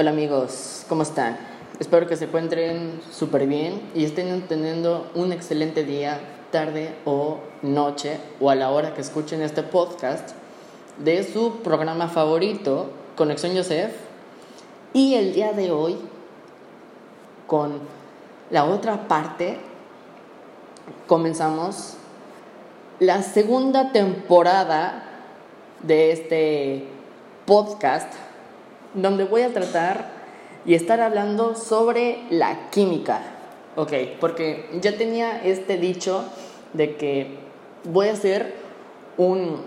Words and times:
Hola 0.00 0.10
amigos, 0.10 0.84
¿cómo 0.88 1.02
están? 1.02 1.36
Espero 1.80 2.06
que 2.06 2.16
se 2.16 2.26
encuentren 2.26 3.00
súper 3.10 3.48
bien 3.48 3.82
y 3.96 4.04
estén 4.04 4.42
teniendo 4.42 5.10
un 5.16 5.32
excelente 5.32 5.82
día, 5.82 6.20
tarde 6.52 6.94
o 7.04 7.38
noche 7.62 8.20
o 8.38 8.48
a 8.48 8.54
la 8.54 8.70
hora 8.70 8.94
que 8.94 9.00
escuchen 9.00 9.42
este 9.42 9.64
podcast 9.64 10.36
de 10.98 11.24
su 11.24 11.62
programa 11.64 12.06
favorito, 12.06 12.90
Conexión 13.16 13.56
Joseph. 13.56 13.90
Y 14.92 15.14
el 15.14 15.34
día 15.34 15.52
de 15.52 15.72
hoy, 15.72 15.96
con 17.48 17.80
la 18.52 18.66
otra 18.66 19.08
parte, 19.08 19.58
comenzamos 21.08 21.94
la 23.00 23.22
segunda 23.22 23.90
temporada 23.90 25.02
de 25.82 26.12
este 26.12 26.84
podcast 27.44 28.27
donde 28.94 29.24
voy 29.24 29.42
a 29.42 29.52
tratar 29.52 30.06
y 30.64 30.74
estar 30.74 31.00
hablando 31.00 31.54
sobre 31.54 32.24
la 32.30 32.70
química. 32.70 33.20
Ok, 33.76 33.92
porque 34.20 34.68
ya 34.80 34.96
tenía 34.96 35.42
este 35.42 35.76
dicho 35.76 36.24
de 36.72 36.96
que 36.96 37.38
voy 37.84 38.08
a 38.08 38.12
hacer 38.12 38.54
un, 39.16 39.62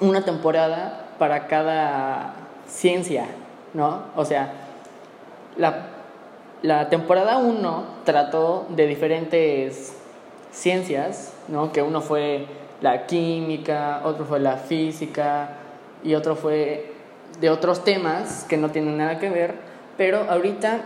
una 0.00 0.24
temporada 0.24 1.08
para 1.18 1.46
cada 1.46 2.34
ciencia, 2.66 3.26
¿no? 3.74 4.04
O 4.16 4.24
sea, 4.24 4.52
la, 5.56 5.88
la 6.62 6.88
temporada 6.88 7.38
1 7.38 7.84
trató 8.04 8.66
de 8.70 8.86
diferentes 8.86 9.94
ciencias, 10.50 11.32
¿no? 11.48 11.70
Que 11.70 11.82
uno 11.82 12.00
fue 12.00 12.46
la 12.80 13.06
química, 13.06 14.02
otro 14.04 14.24
fue 14.24 14.40
la 14.40 14.56
física 14.56 15.50
y 16.02 16.14
otro 16.14 16.36
fue 16.36 16.93
de 17.40 17.50
otros 17.50 17.84
temas 17.84 18.44
que 18.48 18.56
no 18.56 18.70
tienen 18.70 18.96
nada 18.98 19.18
que 19.18 19.30
ver, 19.30 19.54
pero 19.96 20.26
ahorita, 20.28 20.80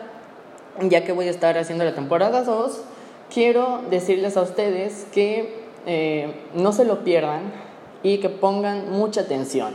ya 0.82 1.04
que 1.04 1.12
voy 1.12 1.28
a 1.28 1.30
estar 1.30 1.56
haciendo 1.58 1.84
la 1.84 1.94
temporada 1.94 2.42
2, 2.42 2.80
quiero 3.32 3.82
decirles 3.90 4.36
a 4.36 4.42
ustedes 4.42 5.06
que 5.12 5.64
eh, 5.86 6.34
no 6.54 6.72
se 6.72 6.84
lo 6.84 7.04
pierdan 7.04 7.52
y 8.02 8.18
que 8.18 8.28
pongan 8.28 8.90
mucha 8.90 9.22
atención. 9.22 9.74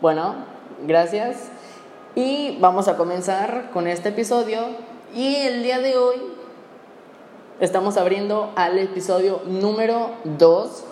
Bueno, 0.00 0.34
gracias. 0.86 1.48
Y 2.14 2.56
vamos 2.60 2.88
a 2.88 2.96
comenzar 2.96 3.70
con 3.72 3.86
este 3.86 4.10
episodio. 4.10 4.60
Y 5.14 5.36
el 5.36 5.62
día 5.62 5.78
de 5.78 5.96
hoy 5.96 6.16
estamos 7.60 7.96
abriendo 7.96 8.52
al 8.56 8.78
episodio 8.78 9.40
número 9.46 10.10
2 10.24 10.84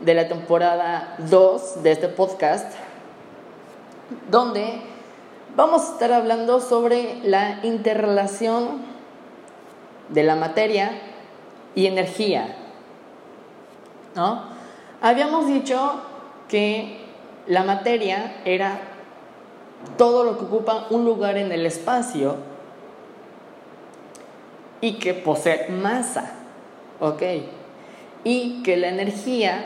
de 0.00 0.14
la 0.14 0.28
temporada 0.28 1.16
2 1.28 1.82
de 1.82 1.92
este 1.92 2.08
podcast 2.08 2.72
donde 4.30 4.80
vamos 5.56 5.82
a 5.82 5.92
estar 5.92 6.12
hablando 6.12 6.60
sobre 6.60 7.20
la 7.22 7.60
interrelación 7.62 8.82
de 10.08 10.22
la 10.22 10.36
materia 10.36 10.92
y 11.74 11.86
energía. 11.86 12.56
¿No? 14.14 14.42
Habíamos 15.00 15.46
dicho 15.46 16.00
que 16.48 16.98
la 17.46 17.62
materia 17.62 18.40
era 18.44 18.80
todo 19.96 20.24
lo 20.24 20.38
que 20.38 20.44
ocupa 20.44 20.86
un 20.90 21.04
lugar 21.04 21.36
en 21.36 21.52
el 21.52 21.64
espacio 21.64 22.36
y 24.80 24.94
que 24.94 25.14
posee 25.14 25.68
masa. 25.68 26.32
¿Ok? 27.00 27.22
Y 28.24 28.62
que 28.62 28.76
la 28.76 28.88
energía 28.88 29.64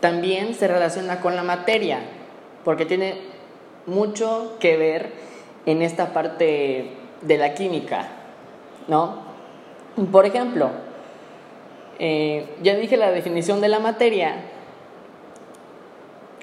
también 0.00 0.54
se 0.54 0.68
relaciona 0.68 1.20
con 1.20 1.34
la 1.36 1.42
materia, 1.42 2.00
porque 2.64 2.84
tiene 2.84 3.35
mucho 3.86 4.56
que 4.60 4.76
ver 4.76 5.12
en 5.64 5.82
esta 5.82 6.12
parte 6.12 6.90
de 7.22 7.38
la 7.38 7.54
química, 7.54 8.08
¿no? 8.88 9.24
Por 10.12 10.26
ejemplo, 10.26 10.70
eh, 11.98 12.48
ya 12.62 12.74
dije 12.74 12.96
la 12.96 13.10
definición 13.10 13.60
de 13.60 13.68
la 13.68 13.78
materia, 13.78 14.36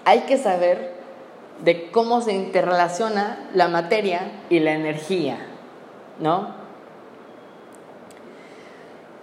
hay 0.05 0.21
que 0.21 0.37
saber 0.37 0.93
de 1.63 1.91
cómo 1.91 2.21
se 2.21 2.33
interrelaciona 2.33 3.49
la 3.53 3.67
materia 3.67 4.31
y 4.49 4.59
la 4.59 4.73
energía, 4.73 5.37
¿no? 6.19 6.55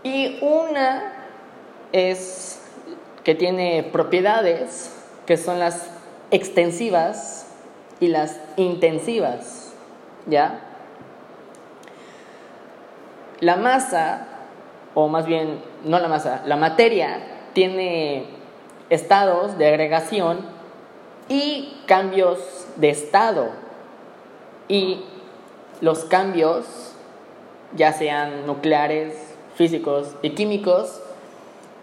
Y 0.03 0.39
una 0.41 1.13
es 1.93 2.63
que 3.25 3.35
tiene 3.35 3.83
propiedades 3.93 4.97
que 5.27 5.37
son 5.37 5.59
las 5.59 5.91
extensivas 6.31 7.50
y 8.01 8.09
las 8.09 8.41
intensivas, 8.57 9.75
¿ya? 10.27 10.61
La 13.41 13.57
masa, 13.57 14.27
o 14.95 15.09
más 15.09 15.27
bien, 15.27 15.61
no 15.85 15.99
la 15.99 16.09
masa, 16.09 16.43
la 16.47 16.57
materia 16.57 17.21
tiene 17.53 18.25
estados 18.89 19.57
de 19.59 19.69
agregación 19.69 20.39
y 21.29 21.77
cambios 21.87 22.67
de 22.77 22.91
estado. 22.91 23.49
Y 24.69 25.05
los 25.81 26.05
cambios, 26.05 26.93
ya 27.75 27.93
sean 27.93 28.47
nucleares, 28.47 29.15
físicos 29.55 30.15
y 30.23 30.31
químicos, 30.31 31.01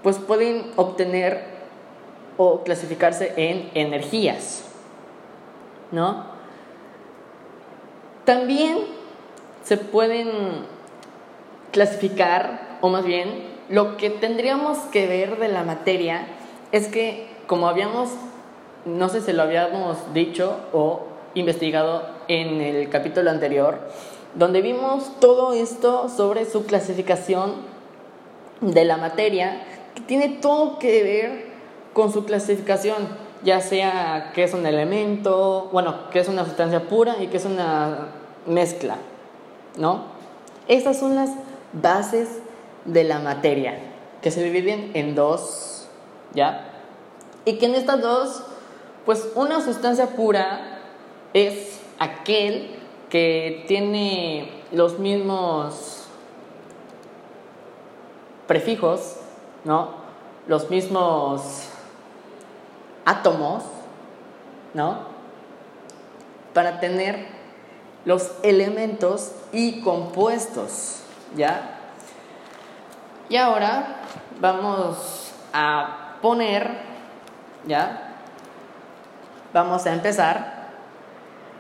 pues 0.04 0.18
pueden 0.18 0.72
obtener 0.76 1.44
o 2.38 2.64
clasificarse 2.64 3.34
en 3.36 3.70
energías. 3.74 4.67
¿No? 5.92 6.26
También 8.26 8.80
se 9.64 9.78
pueden 9.78 10.30
clasificar, 11.72 12.78
o 12.82 12.90
más 12.90 13.06
bien, 13.06 13.58
lo 13.70 13.98
que 13.98 14.10
tendríamos 14.10 14.78
que 14.92 15.08
ver 15.08 15.40
de 15.40 15.48
la 15.48 15.64
materia 15.64 16.28
es 16.72 16.88
que, 16.88 17.28
como 17.48 17.68
habíamos, 17.68 18.10
no 18.86 19.10
sé 19.10 19.22
si 19.22 19.34
lo 19.34 19.44
habíamos 19.44 20.14
dicho 20.14 20.58
o 20.74 21.08
investigado 21.34 22.04
en 22.28 22.62
el 22.62 22.90
capítulo 22.90 23.30
anterior, 23.30 23.80
donde 24.36 24.62
vimos 24.62 25.12
todo 25.20 25.54
esto 25.54 26.10
sobre 26.10 26.46
su 26.46 26.66
clasificación 26.66 27.54
de 28.62 28.86
la 28.86 28.98
materia, 28.98 29.64
que 29.96 30.02
tiene 30.02 30.30
todo 30.30 30.80
que 30.80 31.04
ver 31.04 31.46
con 31.94 32.12
su 32.12 32.26
clasificación 32.26 33.27
ya 33.44 33.62
sea 33.62 34.32
que 34.34 34.44
es 34.44 34.54
un 34.54 34.66
elemento, 34.66 35.70
bueno, 35.72 36.10
que 36.12 36.20
es 36.20 36.28
una 36.28 36.46
sustancia 36.46 36.88
pura 36.88 37.18
y 37.22 37.28
que 37.28 37.38
es 37.38 37.46
una 37.46 38.08
mezcla, 38.46 38.98
¿no? 39.78 40.06
Estas 40.68 41.00
son 41.00 41.16
las 41.16 41.32
bases 41.74 42.40
de 42.86 43.04
la 43.04 43.20
materia, 43.20 43.80
que 44.22 44.32
se 44.32 44.44
dividen 44.44 44.92
en 44.94 45.16
dos, 45.16 45.88
¿ya? 46.34 46.72
Y 47.46 47.58
que 47.58 47.68
en 47.68 47.76
estas 47.76 48.02
dos, 48.02 48.44
pues 49.06 49.30
una 49.36 49.62
sustancia 49.62 50.08
pura 50.08 50.80
es 51.34 51.80
aquel 52.00 52.72
que 53.10 53.64
tiene 53.68 54.52
los 54.72 55.00
mismos 55.00 56.08
prefijos, 58.48 59.18
¿no? 59.64 59.92
Los 60.48 60.70
mismos 60.70 61.70
átomos, 63.08 63.64
¿no? 64.74 65.00
Para 66.54 66.82
tener 66.82 67.26
los 68.04 68.34
elementos 68.44 69.32
y 69.54 69.82
compuestos, 69.82 71.04
¿ya? 71.36 71.80
Y 73.30 73.38
ahora 73.38 74.02
vamos 74.42 75.34
a 75.54 76.18
poner, 76.22 76.70
¿ya? 77.66 78.16
Vamos 79.54 79.86
a 79.86 79.94
empezar 79.94 80.68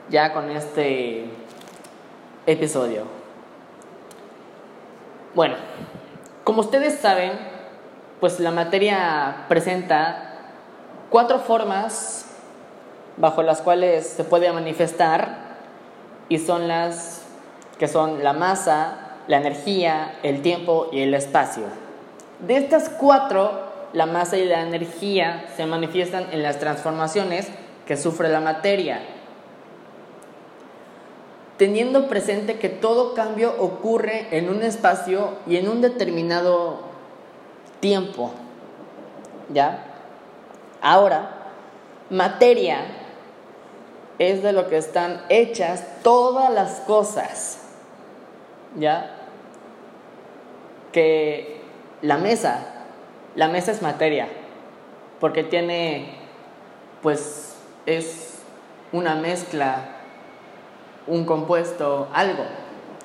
ya 0.09 0.33
con 0.33 0.49
este 0.51 1.29
episodio. 2.45 3.05
Bueno, 5.33 5.55
como 6.43 6.59
ustedes 6.59 6.99
saben, 6.99 7.31
pues 8.19 8.41
la 8.41 8.51
materia 8.51 9.45
presenta 9.47 10.26
cuatro 11.09 11.39
formas 11.39 12.25
bajo 13.17 13.41
las 13.43 13.61
cuales 13.61 14.07
se 14.07 14.23
puede 14.23 14.51
manifestar 14.51 15.57
y 16.29 16.39
son 16.39 16.67
las 16.67 17.23
que 17.79 17.87
son 17.87 18.23
la 18.23 18.33
masa, 18.33 19.15
la 19.27 19.37
energía, 19.37 20.17
el 20.23 20.41
tiempo 20.41 20.87
y 20.91 21.01
el 21.01 21.13
espacio. 21.13 21.63
De 22.39 22.57
estas 22.57 22.89
cuatro, 22.89 23.51
la 23.93 24.05
masa 24.05 24.37
y 24.37 24.45
la 24.45 24.61
energía 24.61 25.45
se 25.55 25.65
manifiestan 25.65 26.27
en 26.31 26.43
las 26.43 26.59
transformaciones 26.59 27.47
que 27.85 27.97
sufre 27.97 28.29
la 28.29 28.39
materia, 28.39 28.99
teniendo 31.57 32.07
presente 32.07 32.59
que 32.59 32.69
todo 32.69 33.13
cambio 33.13 33.55
ocurre 33.59 34.27
en 34.31 34.49
un 34.49 34.61
espacio 34.61 35.37
y 35.47 35.57
en 35.57 35.69
un 35.69 35.81
determinado 35.81 36.81
tiempo. 37.79 38.31
¿Ya? 39.53 39.96
Ahora, 40.81 41.31
materia 42.09 42.79
es 44.19 44.43
de 44.43 44.53
lo 44.53 44.67
que 44.67 44.77
están 44.77 45.21
hechas 45.29 45.83
todas 46.03 46.51
las 46.51 46.79
cosas. 46.81 47.59
¿Ya? 48.77 49.15
Que 50.91 51.61
la 52.01 52.17
mesa, 52.17 52.59
la 53.35 53.47
mesa 53.47 53.71
es 53.71 53.81
materia, 53.81 54.27
porque 55.19 55.43
tiene, 55.43 56.15
pues, 57.01 57.55
es 57.85 58.39
una 58.91 59.15
mezcla, 59.15 59.81
un 61.07 61.25
compuesto, 61.25 62.07
algo, 62.13 62.43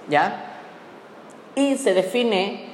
¿ya? 0.09 0.59
Y 1.55 1.77
se 1.77 1.95
define 1.95 2.67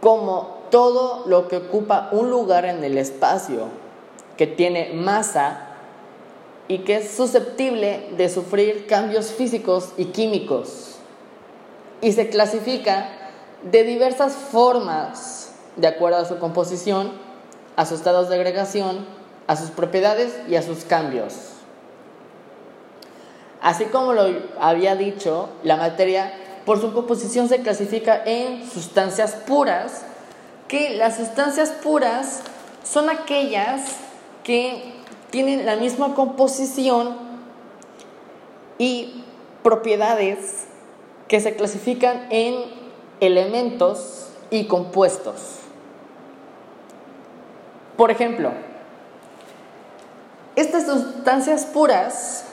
como 0.00 0.60
todo 0.70 1.24
lo 1.26 1.48
que 1.48 1.56
ocupa 1.56 2.08
un 2.12 2.30
lugar 2.30 2.64
en 2.64 2.82
el 2.84 2.98
espacio, 2.98 3.68
que 4.40 4.46
tiene 4.46 4.94
masa 4.94 5.66
y 6.66 6.78
que 6.78 6.96
es 6.96 7.10
susceptible 7.10 8.08
de 8.16 8.30
sufrir 8.30 8.86
cambios 8.86 9.32
físicos 9.32 9.90
y 9.98 10.06
químicos. 10.06 10.94
Y 12.00 12.12
se 12.12 12.30
clasifica 12.30 13.10
de 13.70 13.84
diversas 13.84 14.32
formas, 14.32 15.52
de 15.76 15.88
acuerdo 15.88 16.16
a 16.16 16.24
su 16.24 16.38
composición, 16.38 17.12
a 17.76 17.84
sus 17.84 17.98
estados 17.98 18.30
de 18.30 18.36
agregación, 18.36 19.04
a 19.46 19.56
sus 19.56 19.68
propiedades 19.72 20.32
y 20.48 20.56
a 20.56 20.62
sus 20.62 20.84
cambios. 20.84 21.34
Así 23.60 23.84
como 23.84 24.14
lo 24.14 24.26
había 24.58 24.96
dicho, 24.96 25.50
la 25.64 25.76
materia 25.76 26.32
por 26.64 26.80
su 26.80 26.94
composición 26.94 27.50
se 27.50 27.60
clasifica 27.60 28.22
en 28.24 28.66
sustancias 28.66 29.34
puras, 29.34 30.00
que 30.66 30.96
las 30.96 31.18
sustancias 31.18 31.72
puras 31.82 32.40
son 32.82 33.10
aquellas 33.10 34.08
que 34.50 34.82
tienen 35.30 35.64
la 35.64 35.76
misma 35.76 36.16
composición 36.16 37.14
y 38.78 39.22
propiedades 39.62 40.66
que 41.28 41.38
se 41.38 41.54
clasifican 41.54 42.26
en 42.30 42.56
elementos 43.20 44.32
y 44.50 44.64
compuestos. 44.64 45.60
Por 47.96 48.10
ejemplo, 48.10 48.50
estas 50.56 50.84
sustancias 50.84 51.64
puras 51.66 52.46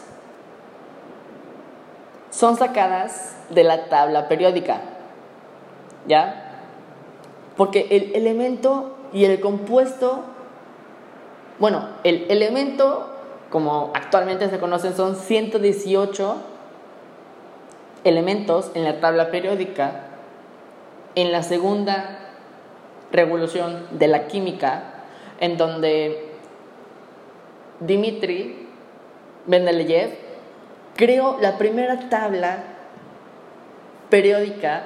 son 2.30 2.58
sacadas 2.58 3.34
de 3.50 3.64
la 3.64 3.90
tabla 3.90 4.28
periódica, 4.28 4.82
¿ya? 6.08 6.62
Porque 7.56 7.88
el 7.90 8.14
elemento 8.14 8.96
y 9.12 9.26
el 9.26 9.40
compuesto 9.40 10.37
bueno, 11.59 11.88
el 12.04 12.25
elemento, 12.30 13.09
como 13.50 13.92
actualmente 13.95 14.50
se 14.50 14.59
conocen, 14.59 14.95
son 14.95 15.15
118 15.15 16.36
elementos 18.04 18.71
en 18.74 18.83
la 18.83 19.00
tabla 19.00 19.31
periódica. 19.31 20.04
En 21.15 21.31
la 21.31 21.42
segunda 21.42 22.19
revolución 23.12 23.88
de 23.92 24.07
la 24.07 24.27
química, 24.27 24.83
en 25.39 25.57
donde 25.57 26.27
Dmitri 27.80 28.68
Mendeleev 29.48 30.18
creó 30.95 31.38
la 31.39 31.57
primera 31.57 32.09
tabla 32.09 32.63
periódica 34.09 34.83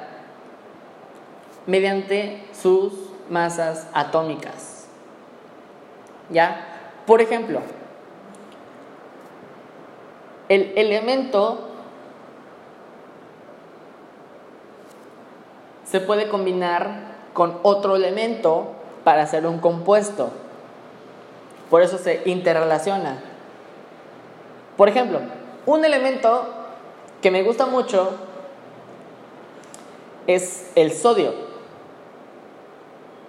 mediante 1.67 2.43
sus 2.53 2.93
masas 3.29 3.87
atómicas. 3.93 4.70
¿Ya? 6.31 6.67
Por 7.05 7.21
ejemplo, 7.21 7.61
el 10.49 10.73
elemento 10.75 11.67
se 15.85 15.99
puede 15.99 16.29
combinar 16.29 17.11
con 17.33 17.59
otro 17.63 17.95
elemento 17.95 18.71
para 19.03 19.23
hacer 19.23 19.45
un 19.45 19.59
compuesto. 19.59 20.29
Por 21.69 21.81
eso 21.81 21.97
se 21.97 22.21
interrelaciona. 22.25 23.21
Por 24.77 24.89
ejemplo, 24.89 25.19
un 25.65 25.85
elemento 25.85 26.47
que 27.21 27.31
me 27.31 27.43
gusta 27.43 27.65
mucho 27.65 28.11
es 30.27 30.71
el 30.75 30.91
sodio, 30.91 31.33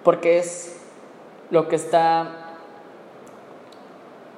porque 0.03 0.39
es 0.39 0.81
lo 1.51 1.69
que 1.69 1.77
está 1.77 2.42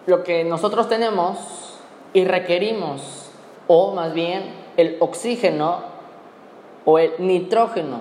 lo 0.07 0.23
que 0.25 0.45
nosotros 0.45 0.89
tenemos 0.89 1.39
y 2.13 2.25
requerimos, 2.25 3.31
o 3.67 3.95
más 3.95 4.13
bien 4.13 4.55
el 4.77 4.97
oxígeno 5.01 5.83
o 6.85 6.99
el 6.99 7.13
nitrógeno. 7.19 8.01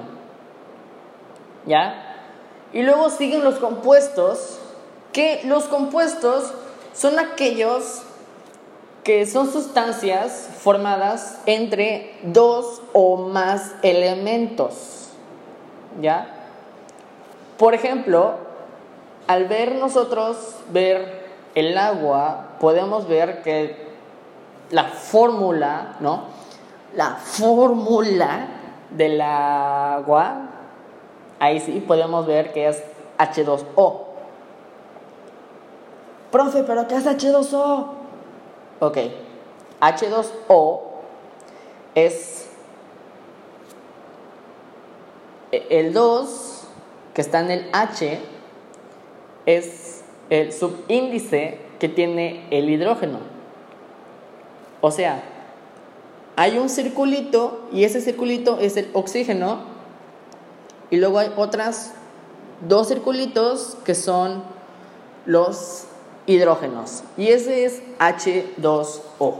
¿Ya? 1.65 2.17
Y 2.73 2.83
luego 2.83 3.09
siguen 3.09 3.43
los 3.43 3.55
compuestos, 3.55 4.59
que 5.13 5.41
los 5.45 5.65
compuestos 5.65 6.53
son 6.93 7.19
aquellos 7.19 8.03
que 9.03 9.25
son 9.25 9.51
sustancias 9.51 10.49
formadas 10.59 11.39
entre 11.45 12.15
dos 12.23 12.81
o 12.93 13.17
más 13.17 13.75
elementos. 13.81 15.09
¿Ya? 16.01 16.27
Por 17.57 17.73
ejemplo, 17.73 18.35
al 19.27 19.45
ver 19.47 19.75
nosotros 19.75 20.37
ver 20.71 21.22
el 21.55 21.77
agua 21.77 22.57
podemos 22.59 23.07
ver 23.07 23.41
que 23.41 23.87
la 24.71 24.85
fórmula, 24.85 25.95
¿no? 25.99 26.23
La 26.95 27.11
fórmula 27.15 28.47
del 28.89 29.21
agua, 29.21 30.41
ahí 31.39 31.59
sí 31.59 31.83
podemos 31.85 32.25
ver 32.25 32.53
que 32.53 32.67
es 32.67 32.83
H2O. 33.17 34.01
Profe, 36.31 36.63
¿pero 36.63 36.87
qué 36.87 36.95
es 36.95 37.05
H2O? 37.05 37.87
Ok, 38.79 38.97
H2O 39.79 40.79
es 41.95 42.49
el 45.51 45.93
2 45.93 46.63
que 47.13 47.21
está 47.21 47.41
en 47.41 47.51
el 47.51 47.69
H 47.71 48.19
es 49.45 50.02
el 50.33 50.51
subíndice 50.51 51.59
que 51.79 51.87
tiene 51.87 52.47
el 52.49 52.67
hidrógeno. 52.67 53.19
O 54.81 54.89
sea, 54.89 55.21
hay 56.35 56.57
un 56.57 56.69
circulito 56.69 57.67
y 57.71 57.83
ese 57.83 58.01
circulito 58.01 58.57
es 58.59 58.75
el 58.75 58.89
oxígeno 58.93 59.59
y 60.89 60.97
luego 60.97 61.19
hay 61.19 61.31
otras 61.37 61.93
dos 62.67 62.87
circulitos 62.87 63.77
que 63.85 63.93
son 63.93 64.43
los 65.27 65.85
hidrógenos 66.25 67.03
y 67.15 67.27
ese 67.27 67.65
es 67.65 67.83
H2O. 67.99 69.35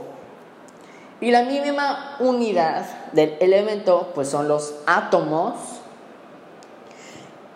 Y 1.20 1.32
la 1.32 1.42
mínima 1.42 2.16
unidad 2.20 2.86
del 3.12 3.36
elemento 3.40 4.12
pues 4.14 4.28
son 4.28 4.46
los 4.46 4.76
átomos 4.86 5.54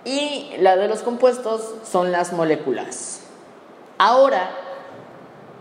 y 0.04 0.56
la 0.58 0.76
de 0.76 0.88
los 0.88 1.02
compuestos 1.02 1.74
son 1.88 2.10
las 2.10 2.32
moléculas. 2.32 3.17
Ahora, 3.98 4.50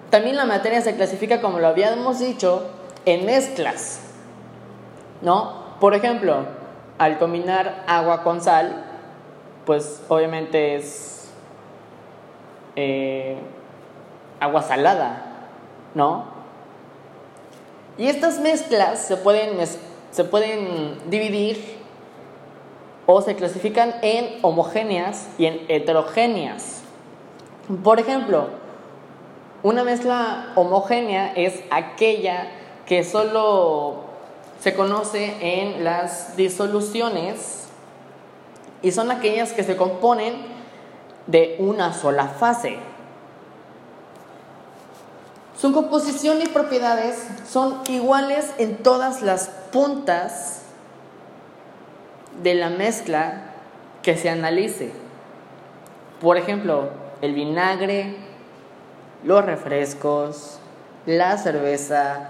también 0.10 0.36
la 0.36 0.46
materia 0.46 0.82
se 0.82 0.96
clasifica, 0.96 1.42
como 1.42 1.60
lo 1.60 1.68
habíamos 1.68 2.20
dicho, 2.20 2.68
en 3.06 3.26
mezclas. 3.26 4.02
¿No? 5.22 5.66
Por 5.80 5.96
ejemplo, 5.96 6.46
al 6.98 7.18
combinar 7.18 7.84
agua 7.88 8.24
con 8.24 8.42
sal, 8.42 8.84
pues 9.66 10.02
obviamente 10.08 10.76
es 10.76 11.30
eh, 12.76 13.38
agua 14.40 14.62
salada, 14.62 15.24
¿no? 15.96 16.26
Y 17.98 18.08
estas 18.08 18.40
mezclas 18.40 19.00
se 19.00 19.18
pueden, 19.18 19.58
se 20.12 20.24
pueden 20.24 21.10
dividir 21.10 21.78
o 23.08 23.22
se 23.22 23.36
clasifican 23.36 23.96
en 24.04 24.40
homogéneas 24.44 25.28
y 25.38 25.48
en 25.48 25.66
heterogéneas. 25.68 26.84
Por 27.84 28.00
ejemplo, 28.00 28.48
una 29.62 29.84
mezcla 29.84 30.54
homogénea 30.56 31.34
es 31.34 31.62
aquella 31.70 32.48
que 32.86 33.04
solo 33.04 34.06
se 34.62 34.74
conoce 34.74 35.36
en 35.42 35.84
las 35.84 36.38
disoluciones 36.38 37.68
y 38.82 38.94
son 38.94 39.12
aquellas 39.12 39.52
que 39.52 39.64
se 39.64 39.76
componen 39.76 40.36
de 41.26 41.58
una 41.60 41.94
sola 41.94 42.28
fase. 42.30 42.78
Su 45.60 45.74
composición 45.74 46.42
y 46.42 46.46
propiedades 46.46 47.28
son 47.50 47.82
iguales 47.90 48.54
en 48.60 48.78
todas 48.78 49.22
las 49.22 49.50
puntas 49.74 50.62
de 52.42 52.54
la 52.54 52.70
mezcla 52.70 53.52
que 54.04 54.16
se 54.16 54.30
analice. 54.30 54.94
Por 56.22 56.38
ejemplo, 56.38 57.07
el 57.22 57.34
vinagre, 57.34 58.16
los 59.24 59.46
refrescos, 59.46 60.60
la 61.06 61.38
cerveza, 61.38 62.30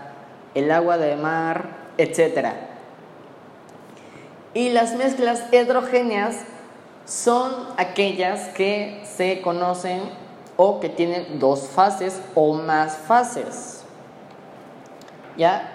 el 0.56 0.72
agua 0.72 0.98
de 0.98 1.16
mar, 1.16 1.70
etc. 1.98 2.50
Y 4.54 4.70
las 4.70 4.96
mezclas 4.96 5.44
heterogéneas 5.52 6.44
son 7.06 7.52
aquellas 7.78 8.50
que 8.50 9.02
se 9.06 9.42
conocen 9.42 10.02
o 10.58 10.80
que 10.80 10.90
tienen 10.90 11.40
dos 11.40 11.68
fases 11.68 12.22
o 12.36 12.54
más 12.54 12.98
fases. 12.98 13.84
¿Ya? 15.38 15.72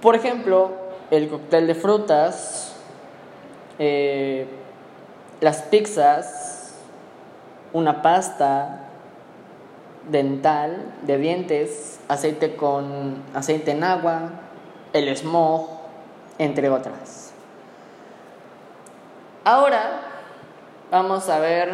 Por 0.00 0.14
ejemplo, 0.14 0.72
el 1.10 1.28
cóctel 1.28 1.66
de 1.66 1.74
frutas, 1.74 2.74
eh, 3.78 4.46
las 5.40 5.62
pizzas, 5.62 6.55
una 7.76 8.00
pasta 8.00 8.86
dental 10.10 10.94
de 11.02 11.18
dientes, 11.18 12.00
aceite 12.08 12.56
con 12.56 13.22
aceite 13.34 13.72
en 13.72 13.84
agua, 13.84 14.30
el 14.94 15.14
smog, 15.14 15.68
entre 16.38 16.70
otras. 16.70 17.32
Ahora 19.44 20.00
vamos 20.90 21.28
a 21.28 21.38
ver 21.38 21.70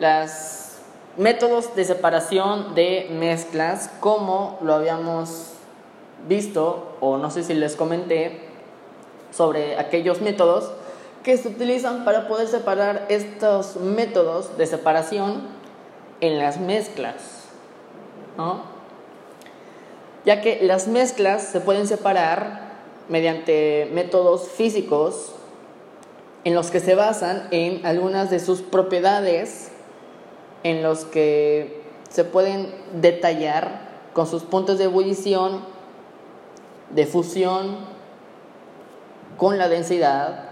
los 0.00 0.78
métodos 1.16 1.76
de 1.76 1.84
separación 1.84 2.74
de 2.74 3.08
mezclas 3.12 3.88
como 4.00 4.58
lo 4.62 4.74
habíamos 4.74 5.52
visto 6.26 6.96
o 6.98 7.18
no 7.18 7.30
sé 7.30 7.44
si 7.44 7.54
les 7.54 7.76
comenté 7.76 8.48
sobre 9.30 9.78
aquellos 9.78 10.20
métodos 10.20 10.72
que 11.22 11.36
se 11.36 11.48
utilizan 11.48 12.04
para 12.04 12.28
poder 12.28 12.48
separar 12.48 13.06
estos 13.08 13.76
métodos 13.76 14.56
de 14.56 14.66
separación 14.66 15.42
en 16.20 16.38
las 16.38 16.58
mezclas. 16.58 17.44
Ya 20.24 20.40
que 20.40 20.60
las 20.62 20.88
mezclas 20.88 21.42
se 21.42 21.60
pueden 21.60 21.86
separar 21.86 22.70
mediante 23.08 23.90
métodos 23.92 24.48
físicos 24.48 25.34
en 26.44 26.54
los 26.54 26.70
que 26.70 26.80
se 26.80 26.94
basan 26.94 27.48
en 27.50 27.84
algunas 27.84 28.30
de 28.30 28.40
sus 28.40 28.62
propiedades, 28.62 29.70
en 30.62 30.82
los 30.82 31.04
que 31.04 31.82
se 32.08 32.24
pueden 32.24 32.72
detallar 32.94 33.88
con 34.14 34.26
sus 34.26 34.42
puntos 34.42 34.78
de 34.78 34.84
ebullición, 34.84 35.64
de 36.90 37.06
fusión, 37.06 37.76
con 39.36 39.58
la 39.58 39.68
densidad, 39.68 40.49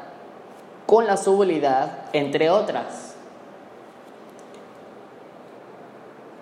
con 0.88 1.06
la 1.06 1.18
solubilidad, 1.18 2.06
entre 2.14 2.48
otras. 2.48 3.12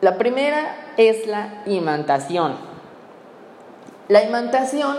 La 0.00 0.19
primera 0.19 0.93
es 0.97 1.26
la 1.26 1.65
imantación. 1.67 2.55
La 4.07 4.23
imantación 4.23 4.99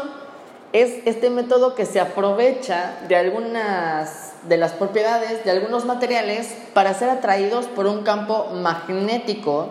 es 0.73 0.99
este 1.05 1.29
método 1.29 1.75
que 1.75 1.85
se 1.85 2.01
aprovecha 2.01 2.97
de 3.07 3.15
algunas 3.15 4.33
de 4.49 4.57
las 4.57 4.73
propiedades 4.73 5.45
de 5.45 5.51
algunos 5.51 5.85
materiales 5.85 6.53
para 6.73 6.93
ser 6.93 7.09
atraídos 7.09 7.67
por 7.67 7.87
un 7.87 8.03
campo 8.03 8.47
magnético, 8.53 9.69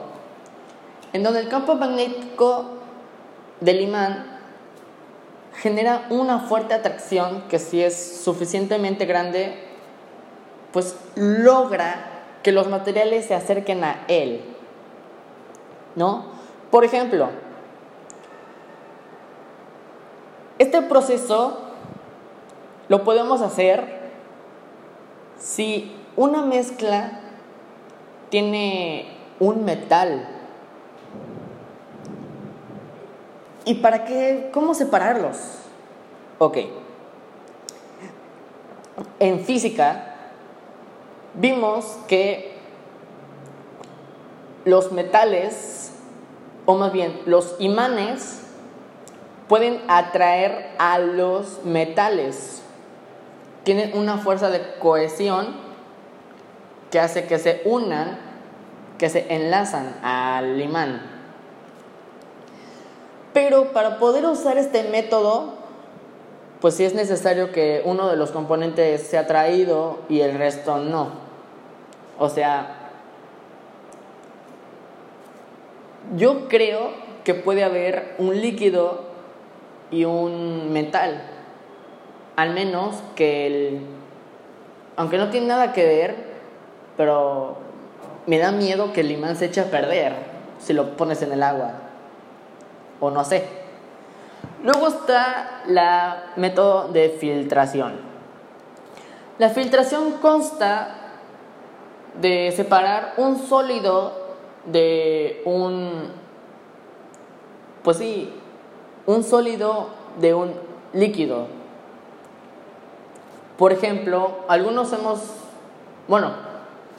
en 1.13 1.23
donde 1.23 1.41
el 1.41 1.51
campo 1.51 1.75
magnético 1.75 2.65
del 3.61 3.83
imán 3.83 4.25
genera 5.61 6.07
una 6.09 6.39
fuerte 6.39 6.73
atracción 6.73 7.43
que 7.51 7.59
si 7.59 7.83
es 7.83 8.23
suficientemente 8.25 9.05
grande, 9.05 9.66
pues 10.77 10.95
logra 11.15 11.95
que 12.43 12.53
los 12.53 12.69
materiales 12.69 13.25
se 13.25 13.35
acerquen 13.35 13.83
a 13.83 14.05
él. 14.09 14.43
¿No? 15.95 16.27
Por 16.71 16.85
ejemplo, 16.85 17.31
este 20.59 20.83
proceso 20.83 21.63
lo 22.89 23.05
podemos 23.05 23.41
hacer 23.41 24.11
si 25.39 25.97
una 26.15 26.43
mezcla 26.43 27.21
tiene 28.29 29.17
un 29.41 29.65
metal 29.65 30.29
¿Y 33.65 33.77
para 33.77 34.05
qué? 34.05 34.51
¿Cómo 34.53 34.75
separarlos? 34.75 35.39
Ok. 36.39 36.59
En 39.19 39.41
física 39.41 40.13
vimos 41.37 41.99
que 42.09 42.57
los 44.65 44.93
metales, 44.93 45.93
o 46.65 46.75
más 46.75 46.93
bien 46.93 47.21
los 47.27 47.55
imanes, 47.59 48.43
pueden 49.49 49.81
atraer 49.89 50.75
a 50.79 50.99
los 50.99 51.65
metales. 51.65 52.63
Tienen 53.65 53.97
una 53.97 54.19
fuerza 54.19 54.51
de 54.51 54.61
cohesión 54.79 55.57
que 56.91 57.01
hace 57.01 57.27
que 57.27 57.39
se 57.39 57.63
unan, 57.65 58.19
que 58.99 59.09
se 59.09 59.33
enlazan 59.33 59.97
al 60.03 60.61
imán. 60.61 61.17
Pero 63.33 63.73
para 63.73 63.99
poder 63.99 64.25
usar 64.25 64.57
este 64.57 64.85
método, 64.85 65.55
pues 66.61 66.75
sí 66.75 66.85
es 66.85 66.95
necesario 66.95 67.53
que 67.53 67.83
uno 67.85 68.09
de 68.09 68.17
los 68.17 68.31
componentes 68.31 69.03
sea 69.07 69.27
traído 69.27 69.99
y 70.09 70.21
el 70.21 70.39
resto 70.39 70.79
no. 70.79 71.26
O 72.19 72.29
sea, 72.29 72.69
yo 76.17 76.49
creo 76.49 76.91
que 77.25 77.35
puede 77.35 77.65
haber 77.65 78.15
un 78.19 78.41
líquido 78.41 79.05
y 79.91 80.05
un 80.05 80.73
metal. 80.73 81.23
Al 82.37 82.55
menos 82.55 82.97
que 83.15 83.47
el... 83.47 83.81
Aunque 84.97 85.19
no 85.19 85.31
tiene 85.31 85.49
nada 85.49 85.73
que 85.73 85.85
ver, 85.85 86.17
pero 86.97 87.59
me 88.27 88.39
da 88.39 88.51
miedo 88.51 88.93
que 88.93 89.03
el 89.03 89.11
imán 89.11 89.37
se 89.37 89.47
eche 89.47 89.61
a 89.61 89.71
perder 89.71 90.15
si 90.59 90.73
lo 90.73 90.97
pones 90.97 91.21
en 91.23 91.33
el 91.33 91.43
agua 91.43 91.73
o 93.01 93.11
no 93.11 93.25
sé. 93.25 93.45
Luego 94.63 94.89
está 94.89 95.63
la 95.67 96.33
método 96.37 96.89
de 96.89 97.11
filtración. 97.11 97.95
La 99.39 99.51
filtración 99.51 100.13
consta 100.13 101.06
de 102.21 102.53
separar 102.55 103.15
un 103.17 103.39
sólido 103.39 104.13
de 104.65 105.43
un, 105.45 106.11
pues 107.83 107.99
sí, 107.99 108.33
un 109.07 109.23
sólido 109.23 109.89
de 110.21 110.35
un 110.35 110.53
líquido. 110.93 111.47
Por 113.59 113.73
ejemplo, 113.73 114.45
algunos 114.49 114.93
hemos, 114.93 115.21
bueno, 116.09 116.33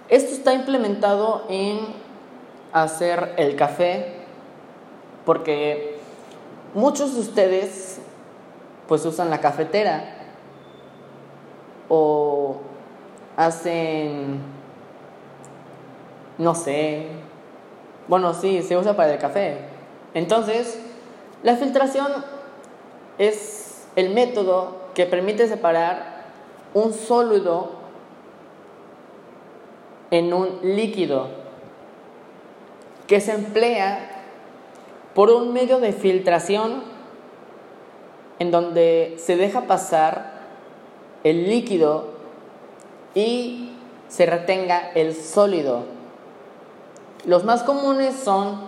esto 0.10 0.34
está 0.34 0.54
implementado 0.54 1.44
en 1.50 1.80
hacer 2.72 3.34
el 3.38 3.56
café 3.56 4.14
porque 5.26 5.98
muchos 6.74 7.14
de 7.16 7.22
ustedes 7.22 8.00
pues 8.88 9.06
usan 9.06 9.30
la 9.30 9.42
cafetera 9.42 10.16
o 11.90 12.58
hacen, 13.36 14.40
no 16.38 16.56
sé, 16.56 17.08
bueno, 18.08 18.34
sí, 18.34 18.62
se 18.62 18.78
usa 18.78 18.96
para 18.96 19.14
el 19.14 19.20
café. 19.20 19.58
Entonces, 20.14 20.80
la 21.44 21.56
filtración 21.56 22.08
es 23.18 23.88
el 23.96 24.12
método 24.12 24.88
que 24.94 25.06
permite 25.06 25.48
separar 25.48 26.26
un 26.74 26.94
sólido 26.94 27.72
en 30.12 30.34
un 30.34 30.60
líquido 30.64 31.28
que 33.08 33.20
se 33.20 33.34
emplea 33.34 34.24
por 35.14 35.32
un 35.32 35.54
medio 35.54 35.80
de 35.80 35.94
filtración 35.94 36.84
en 38.40 38.52
donde 38.52 39.16
se 39.18 39.36
deja 39.36 39.62
pasar 39.62 40.38
el 41.24 41.50
líquido 41.50 42.18
y 43.16 43.72
se 44.08 44.26
retenga 44.26 44.92
el 44.94 45.16
sólido. 45.16 45.97
Los 47.28 47.44
más 47.44 47.64
comunes 47.64 48.16
son 48.16 48.62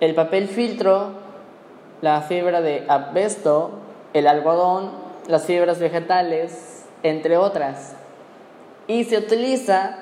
el 0.00 0.14
papel 0.14 0.48
filtro, 0.48 1.10
la 2.00 2.22
fibra 2.22 2.62
de 2.62 2.86
asbesto, 2.88 3.72
el 4.14 4.26
algodón, 4.26 4.90
las 5.28 5.44
fibras 5.44 5.78
vegetales, 5.78 6.86
entre 7.02 7.36
otras. 7.36 7.92
Y 8.86 9.04
se 9.04 9.18
utiliza 9.18 9.98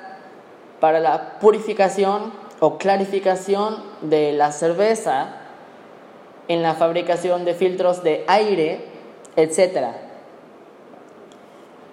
para 0.79 1.01
la 1.01 1.37
purificación 1.39 2.31
o 2.61 2.77
clarificación 2.77 3.83
de 4.01 4.31
la 4.31 4.53
cerveza 4.53 5.35
en 6.47 6.61
la 6.63 6.75
fabricación 6.75 7.43
de 7.43 7.55
filtros 7.55 8.03
de 8.03 8.23
aire, 8.27 8.85
etc. 9.35 9.87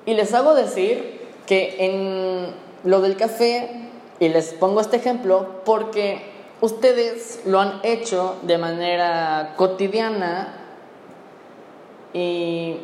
Y 0.06 0.14
les 0.14 0.32
hago 0.32 0.54
decir 0.54 1.26
que 1.44 1.74
en 1.80 2.54
lo 2.84 3.00
del 3.00 3.16
café, 3.16 3.87
y 4.20 4.28
les 4.28 4.52
pongo 4.54 4.80
este 4.80 4.96
ejemplo 4.96 5.62
porque 5.64 6.30
ustedes 6.60 7.42
lo 7.44 7.60
han 7.60 7.80
hecho 7.82 8.36
de 8.42 8.58
manera 8.58 9.54
cotidiana 9.56 10.54
y 12.12 12.78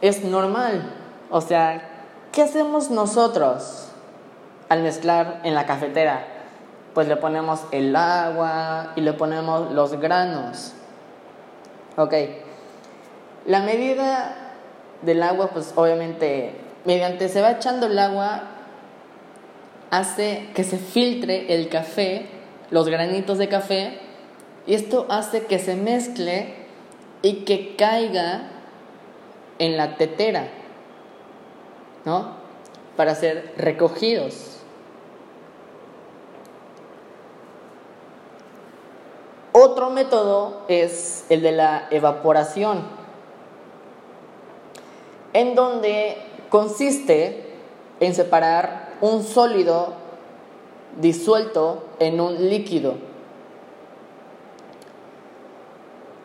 es 0.00 0.24
normal. 0.24 0.92
O 1.30 1.40
sea, 1.40 1.88
¿qué 2.32 2.42
hacemos 2.42 2.90
nosotros 2.90 3.88
al 4.68 4.82
mezclar 4.82 5.40
en 5.44 5.54
la 5.54 5.66
cafetera? 5.66 6.26
Pues 6.92 7.08
le 7.08 7.16
ponemos 7.16 7.60
el 7.70 7.96
agua 7.96 8.92
y 8.96 9.00
le 9.00 9.12
ponemos 9.14 9.72
los 9.72 9.98
granos. 9.98 10.74
Ok. 11.96 12.14
La 13.46 13.60
medida 13.60 14.36
del 15.02 15.22
agua, 15.22 15.48
pues 15.48 15.72
obviamente, 15.76 16.54
mediante 16.84 17.28
se 17.28 17.42
va 17.42 17.52
echando 17.52 17.86
el 17.86 17.98
agua, 17.98 18.42
hace 19.98 20.48
que 20.54 20.64
se 20.64 20.78
filtre 20.78 21.54
el 21.54 21.68
café, 21.68 22.26
los 22.70 22.88
granitos 22.88 23.38
de 23.38 23.48
café, 23.48 23.98
y 24.66 24.74
esto 24.74 25.06
hace 25.08 25.46
que 25.46 25.58
se 25.58 25.76
mezcle 25.76 26.54
y 27.22 27.44
que 27.44 27.76
caiga 27.76 28.50
en 29.58 29.76
la 29.76 29.96
tetera, 29.96 30.48
¿no? 32.04 32.32
Para 32.96 33.14
ser 33.14 33.54
recogidos. 33.56 34.60
Otro 39.52 39.90
método 39.90 40.62
es 40.68 41.26
el 41.28 41.40
de 41.42 41.52
la 41.52 41.86
evaporación, 41.90 42.82
en 45.32 45.54
donde 45.54 46.16
consiste 46.48 47.52
en 48.00 48.14
separar 48.14 48.83
un 49.00 49.22
sólido 49.22 49.94
disuelto 51.00 51.84
en 51.98 52.20
un 52.20 52.48
líquido, 52.48 52.94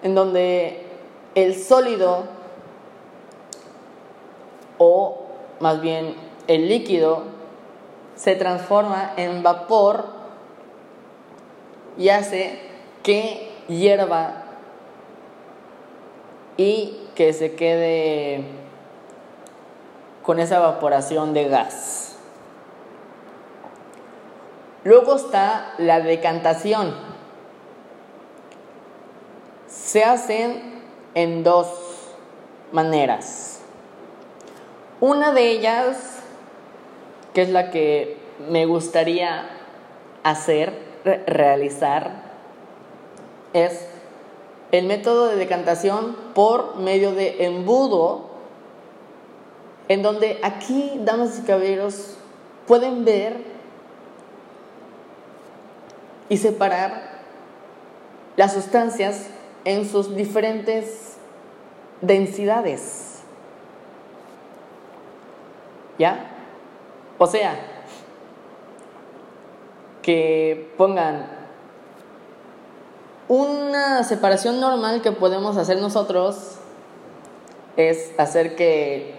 en 0.03 0.15
donde 0.15 0.85
el 1.35 1.55
sólido 1.55 2.23
o 4.77 5.25
más 5.59 5.81
bien 5.81 6.15
el 6.47 6.69
líquido 6.69 7.23
se 8.15 8.35
transforma 8.35 9.13
en 9.17 9.43
vapor 9.43 10.05
y 11.97 12.09
hace 12.09 12.59
que 13.03 13.51
hierva 13.67 14.43
y 16.57 16.97
que 17.15 17.33
se 17.33 17.55
quede 17.55 18.43
con 20.23 20.39
esa 20.39 20.57
evaporación 20.57 21.33
de 21.33 21.47
gas. 21.47 22.18
Luego 24.83 25.15
está 25.15 25.73
la 25.77 25.99
decantación. 25.99 26.95
Se 29.67 30.03
hacen 30.03 30.81
en 31.15 31.43
dos 31.43 31.67
maneras. 32.71 33.59
Una 35.01 35.33
de 35.33 35.51
ellas, 35.51 36.19
que 37.33 37.41
es 37.41 37.49
la 37.49 37.71
que 37.71 38.17
me 38.49 38.65
gustaría 38.65 39.49
hacer, 40.23 40.73
realizar, 41.25 42.29
es 43.53 43.87
el 44.71 44.85
método 44.85 45.27
de 45.27 45.35
decantación 45.35 46.15
por 46.33 46.77
medio 46.77 47.13
de 47.13 47.45
embudo, 47.45 48.29
en 49.87 50.03
donde 50.03 50.39
aquí, 50.43 50.99
damas 51.03 51.39
y 51.39 51.41
caballeros, 51.43 52.15
pueden 52.67 53.03
ver 53.03 53.58
y 56.29 56.37
separar 56.37 57.19
las 58.37 58.53
sustancias 58.53 59.27
en 59.65 59.89
sus 59.89 60.15
diferentes 60.15 61.17
densidades. 62.01 63.19
¿Ya? 65.97 66.31
O 67.17 67.27
sea, 67.27 67.59
que 70.01 70.73
pongan 70.77 71.27
una 73.27 74.03
separación 74.03 74.59
normal 74.59 75.01
que 75.01 75.11
podemos 75.11 75.57
hacer 75.57 75.79
nosotros 75.79 76.55
es 77.75 78.11
hacer 78.17 78.55
que 78.55 79.13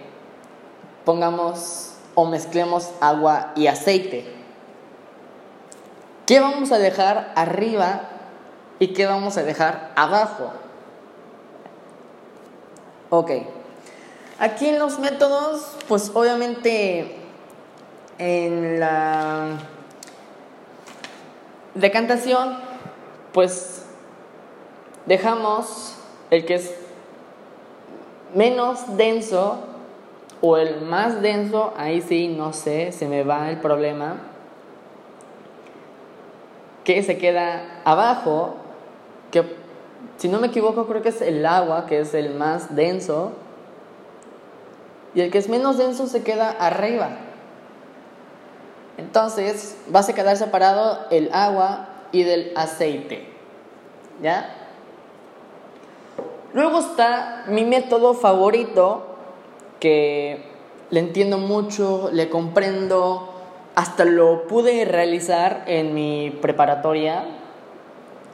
pongamos 1.05 1.93
o 2.15 2.25
mezclemos 2.25 2.91
agua 2.99 3.53
y 3.55 3.67
aceite. 3.67 4.40
¿Qué 6.25 6.39
vamos 6.39 6.71
a 6.71 6.77
dejar 6.77 7.31
arriba 7.35 8.01
y 8.79 8.89
qué 8.89 9.05
vamos 9.05 9.37
a 9.37 9.43
dejar 9.43 9.91
abajo? 9.95 10.51
Ok. 13.09 13.31
Aquí 14.39 14.69
en 14.69 14.79
los 14.79 14.99
métodos, 14.99 15.75
pues 15.87 16.11
obviamente 16.13 17.15
en 18.17 18.79
la 18.79 19.57
decantación, 21.75 22.57
pues 23.33 23.85
dejamos 25.05 25.95
el 26.29 26.45
que 26.45 26.55
es 26.55 26.73
menos 28.33 28.97
denso 28.97 29.59
o 30.41 30.57
el 30.57 30.81
más 30.81 31.21
denso, 31.21 31.73
ahí 31.77 32.01
sí, 32.01 32.27
no 32.27 32.53
sé, 32.53 32.91
se 32.91 33.07
me 33.07 33.23
va 33.23 33.49
el 33.49 33.57
problema, 33.57 34.15
que 36.83 37.03
se 37.03 37.17
queda 37.17 37.81
abajo, 37.85 38.55
que 39.31 39.55
si 40.17 40.27
no 40.27 40.39
me 40.39 40.47
equivoco 40.47 40.87
creo 40.87 41.01
que 41.01 41.09
es 41.09 41.21
el 41.21 41.45
agua, 41.45 41.85
que 41.85 41.99
es 41.99 42.13
el 42.13 42.33
más 42.33 42.75
denso, 42.75 43.33
y 45.13 45.21
el 45.21 45.31
que 45.31 45.37
es 45.37 45.49
menos 45.49 45.77
denso 45.77 46.07
se 46.07 46.23
queda 46.23 46.49
arriba. 46.49 47.09
Entonces 48.97 49.77
va 49.93 50.01
a 50.01 50.13
quedar 50.13 50.37
separado 50.37 50.99
el 51.09 51.29
agua 51.33 51.89
y 52.11 52.23
del 52.23 52.53
aceite. 52.55 53.27
¿Ya? 54.21 54.55
Luego 56.53 56.79
está 56.79 57.45
mi 57.47 57.65
método 57.65 58.13
favorito, 58.13 59.07
que 59.79 60.43
le 60.89 60.99
entiendo 60.99 61.37
mucho, 61.37 62.09
le 62.11 62.29
comprendo, 62.29 63.30
hasta 63.75 64.05
lo 64.05 64.47
pude 64.47 64.85
realizar 64.85 65.63
en 65.67 65.93
mi 65.93 66.37
preparatoria. 66.41 67.25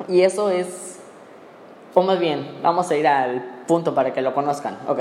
Y 0.07 0.21
eso 0.21 0.49
es, 0.49 0.99
o 1.93 2.01
más 2.03 2.19
bien, 2.19 2.59
vamos 2.61 2.89
a 2.91 2.95
ir 2.95 3.07
al 3.07 3.63
punto 3.67 3.93
para 3.93 4.13
que 4.13 4.21
lo 4.21 4.33
conozcan. 4.33 4.77
Ok. 4.87 4.99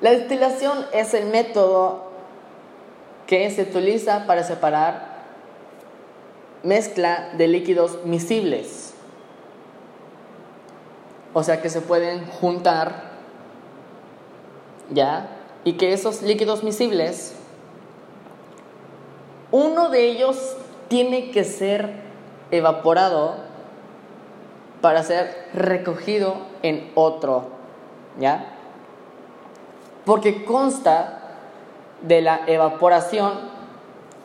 La 0.00 0.10
destilación 0.10 0.86
es 0.92 1.12
el 1.14 1.26
método 1.26 2.10
que 3.26 3.50
se 3.50 3.62
utiliza 3.62 4.26
para 4.26 4.42
separar 4.44 5.10
mezcla 6.62 7.30
de 7.36 7.48
líquidos 7.48 8.04
miscibles 8.04 8.90
o 11.32 11.42
sea 11.42 11.62
que 11.62 11.70
se 11.70 11.80
pueden 11.80 12.26
juntar, 12.26 13.10
¿ya? 14.90 15.28
Y 15.64 15.74
que 15.74 15.92
esos 15.92 16.22
líquidos 16.22 16.64
miscibles, 16.64 17.34
uno 19.52 19.88
de 19.88 20.08
ellos 20.08 20.56
tiene 20.88 21.30
que 21.30 21.44
ser 21.44 21.94
evaporado 22.50 23.36
para 24.80 25.02
ser 25.02 25.48
recogido 25.54 26.36
en 26.62 26.90
otro, 26.94 27.48
¿ya? 28.18 28.54
Porque 30.04 30.44
consta 30.44 31.36
de 32.02 32.22
la 32.22 32.40
evaporación 32.46 33.32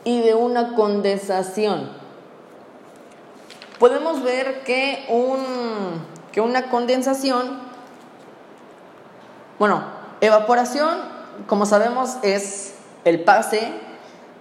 y 0.04 0.20
de 0.22 0.34
una 0.34 0.74
condensación. 0.74 1.90
Podemos 3.78 4.22
ver 4.22 4.62
que 4.64 5.04
un 5.08 6.16
que 6.36 6.42
una 6.42 6.68
condensación, 6.68 7.58
bueno, 9.58 9.84
evaporación, 10.20 10.98
como 11.46 11.64
sabemos, 11.64 12.18
es 12.22 12.74
el 13.06 13.24
pase 13.24 13.72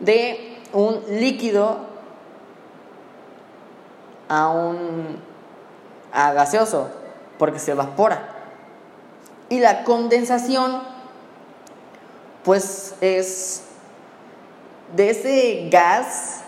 de 0.02 0.55
un 0.76 1.02
líquido 1.08 1.78
a 4.28 4.50
un 4.50 5.18
a 6.12 6.34
gaseoso, 6.34 6.90
porque 7.40 7.60
se 7.60 7.72
evapora. 7.72 8.30
Y 9.50 9.60
la 9.60 9.84
condensación, 9.84 10.82
pues 12.44 12.96
es 13.02 13.64
de 14.96 15.10
ese 15.10 15.70
gas, 15.70 16.44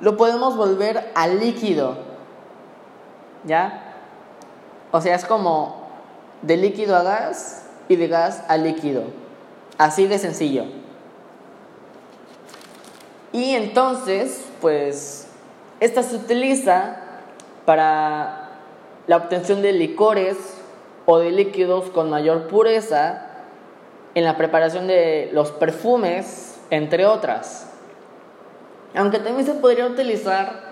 lo 0.00 0.16
podemos 0.16 0.56
volver 0.56 1.10
a 1.14 1.26
líquido. 1.26 1.96
¿Ya? 3.44 3.94
O 4.92 5.00
sea, 5.00 5.14
es 5.14 5.24
como 5.24 5.88
de 6.42 6.56
líquido 6.56 6.96
a 6.96 7.02
gas 7.02 7.64
y 7.88 7.96
de 7.96 8.08
gas 8.08 8.42
a 8.48 8.56
líquido. 8.56 9.04
Así 9.76 10.06
de 10.06 10.18
sencillo. 10.18 10.77
Y 13.32 13.54
entonces, 13.54 14.44
pues, 14.60 15.28
esta 15.80 16.02
se 16.02 16.16
utiliza 16.16 16.96
para 17.64 18.48
la 19.06 19.16
obtención 19.16 19.62
de 19.62 19.72
licores 19.72 20.36
o 21.06 21.18
de 21.18 21.30
líquidos 21.30 21.90
con 21.90 22.10
mayor 22.10 22.48
pureza 22.48 23.26
en 24.14 24.24
la 24.24 24.36
preparación 24.36 24.86
de 24.86 25.30
los 25.32 25.50
perfumes, 25.52 26.58
entre 26.70 27.06
otras. 27.06 27.70
Aunque 28.94 29.18
también 29.18 29.46
se 29.46 29.54
podría 29.54 29.86
utilizar 29.86 30.68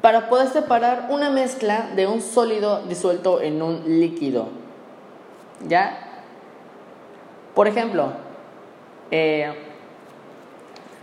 para 0.00 0.28
poder 0.28 0.48
separar 0.48 1.08
una 1.10 1.30
mezcla 1.30 1.90
de 1.96 2.06
un 2.06 2.20
sólido 2.20 2.82
disuelto 2.82 3.40
en 3.40 3.60
un 3.60 3.82
líquido. 4.00 4.48
¿Ya? 5.66 5.98
Por 7.54 7.66
ejemplo, 7.66 8.12
eh, 9.10 9.65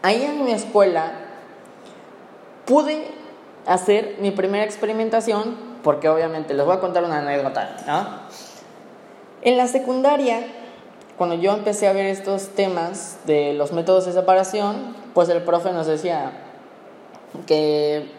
ahí 0.03 0.23
en 0.23 0.45
mi 0.45 0.51
escuela 0.51 1.13
pude 2.65 3.07
hacer 3.65 4.17
mi 4.19 4.29
primera 4.31 4.63
experimentación, 4.63 5.55
porque 5.83 6.07
obviamente 6.09 6.53
les 6.53 6.65
voy 6.65 6.75
a 6.75 6.79
contar 6.79 7.03
una 7.03 7.19
anécdota, 7.19 7.77
¿no? 7.87 8.07
En 9.41 9.57
la 9.57 9.67
secundaria, 9.67 10.45
cuando 11.17 11.35
yo 11.35 11.53
empecé 11.53 11.87
a 11.87 11.93
ver 11.93 12.05
estos 12.05 12.49
temas 12.49 13.17
de 13.25 13.53
los 13.53 13.71
métodos 13.73 14.05
de 14.05 14.13
separación, 14.13 14.95
pues 15.13 15.29
el 15.29 15.41
profe 15.41 15.71
nos 15.71 15.87
decía 15.87 16.31
que 17.47 18.11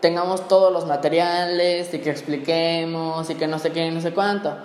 tengamos 0.00 0.48
todos 0.48 0.72
los 0.72 0.86
materiales 0.86 1.92
y 1.94 1.98
que 1.98 2.10
expliquemos 2.10 3.28
y 3.30 3.34
que 3.34 3.46
no 3.46 3.58
sé 3.58 3.72
qué 3.72 3.90
no 3.90 4.00
sé 4.00 4.12
cuánto. 4.12 4.56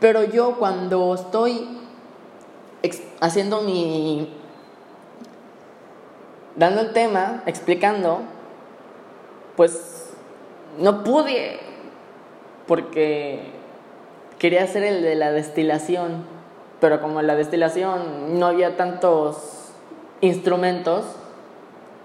Pero 0.00 0.24
yo 0.24 0.58
cuando 0.58 1.14
estoy 1.14 1.80
haciendo 3.20 3.62
mi... 3.62 4.30
dando 6.56 6.80
el 6.80 6.92
tema, 6.92 7.42
explicando, 7.46 8.20
pues 9.56 10.10
no 10.78 11.04
pude 11.04 11.60
porque 12.66 13.40
quería 14.38 14.64
hacer 14.64 14.82
el 14.82 15.02
de 15.02 15.14
la 15.14 15.32
destilación, 15.32 16.24
pero 16.80 17.00
como 17.00 17.20
en 17.20 17.26
la 17.26 17.36
destilación 17.36 18.38
no 18.38 18.46
había 18.46 18.76
tantos 18.76 19.70
instrumentos, 20.20 21.04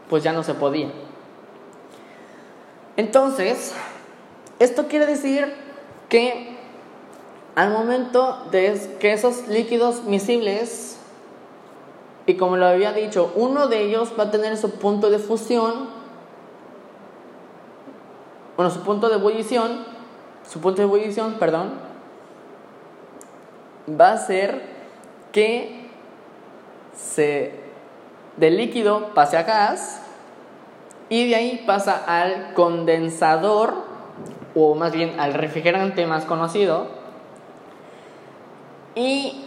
pues 0.10 0.24
ya 0.24 0.34
no 0.34 0.44
se 0.44 0.54
podía. 0.54 0.90
Entonces, 2.98 3.74
esto 4.60 4.88
quiere 4.88 5.06
decir 5.06 5.54
que 6.10 6.58
al 7.56 7.72
momento 7.72 8.46
de 8.52 8.98
que 9.00 9.14
esos 9.14 9.48
líquidos 9.48 10.04
miscibles, 10.04 10.98
y 12.26 12.36
como 12.36 12.58
lo 12.58 12.68
había 12.68 12.94
dicho, 12.94 13.32
uno 13.36 13.68
de 13.68 13.82
ellos 13.82 14.14
va 14.20 14.26
a 14.26 14.32
tener 14.32 14.58
su 14.58 14.72
punto 14.72 15.10
de 15.10 15.20
fusión, 15.20 15.90
bueno, 18.56 18.70
su 18.70 18.82
punto 18.82 19.10
de 19.10 19.16
ebullición, 19.16 19.86
su 20.48 20.62
punto 20.62 20.82
de 20.82 20.88
ebullición, 20.88 21.36
perdón, 21.40 21.72
va 23.90 24.12
a 24.12 24.18
ser 24.18 24.62
que 25.32 25.90
se 26.96 27.60
del 28.38 28.58
líquido 28.58 29.14
pase 29.14 29.38
a 29.38 29.44
gas 29.44 30.02
y 31.10 31.30
de 31.30 31.36
ahí 31.36 31.64
pasa 31.66 32.04
al 32.06 32.54
condensador 32.54 33.74
o 34.56 34.76
más 34.76 34.92
bien 34.94 35.20
al 35.20 35.34
refrigerante 35.34 36.06
más 36.06 36.26
conocido 36.26 36.88
y 38.96 39.46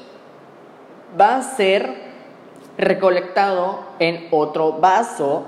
va 1.18 1.36
a 1.36 1.42
ser 1.42 2.03
recolectado 2.76 3.80
en 3.98 4.28
otro 4.30 4.72
vaso 4.74 5.44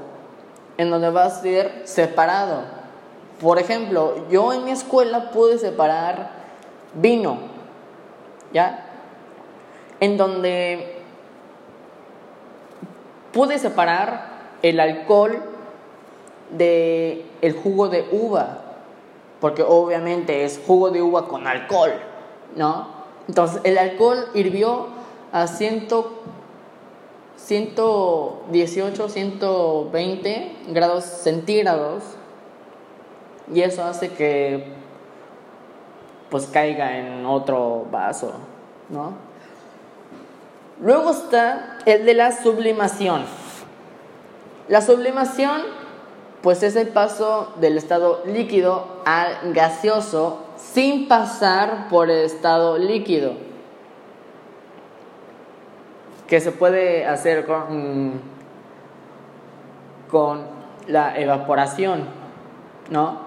en 0.79 0.91
donde 0.91 1.11
va 1.11 1.25
a 1.25 1.31
ser 1.31 1.83
separado. 1.85 2.63
Por 3.41 3.59
ejemplo, 3.59 4.29
yo 4.31 4.53
en 4.53 4.65
mi 4.65 4.71
escuela 4.71 5.31
pude 5.31 5.59
separar 5.59 6.31
vino, 6.95 7.39
¿ya? 8.53 8.87
En 10.01 10.17
donde 10.17 10.97
pude 13.33 13.59
separar 13.59 14.37
el 14.63 14.81
alcohol 14.81 15.43
de 16.51 17.27
el 17.43 17.53
jugo 17.55 17.89
de 17.89 18.09
uva, 18.11 18.59
porque 19.41 19.63
obviamente 19.63 20.45
es 20.45 20.61
jugo 20.67 20.91
de 20.91 21.03
uva 21.03 21.29
con 21.29 21.47
alcohol, 21.47 21.93
¿no? 22.55 22.89
Entonces 23.29 23.61
el 23.65 23.77
alcohol 23.77 24.27
hirvió 24.35 24.87
a 25.33 25.47
100, 25.47 25.89
118, 27.37 29.09
120 29.09 30.57
grados 30.69 31.05
centígrados 31.05 32.03
y 33.53 33.61
eso 33.63 33.85
hace 33.85 34.11
que 34.11 34.73
pues 36.31 36.47
caiga 36.47 36.99
en 36.99 37.25
otro 37.27 37.87
vaso, 37.91 38.33
¿no? 38.89 39.15
Luego 40.81 41.11
está 41.11 41.79
el 41.87 42.05
de 42.05 42.15
la 42.15 42.33
sublimación. 42.33 43.25
La 44.69 44.83
sublimación 44.83 45.63
pues 46.43 46.63
es 46.63 46.77
el 46.77 46.89
paso 46.89 47.53
del 47.61 47.79
estado 47.79 48.23
líquido 48.27 48.87
al 49.05 49.53
gaseoso 49.53 50.43
sin 50.57 51.09
pasar 51.09 51.89
por 51.89 52.11
el 52.11 52.25
estado 52.25 52.79
líquido, 52.79 53.33
que 56.27 56.41
se 56.41 56.53
puede 56.53 57.07
hacer 57.07 57.47
con, 57.47 58.21
con 60.11 60.45
la 60.89 61.19
evaporación, 61.19 62.05
¿no? 62.91 63.21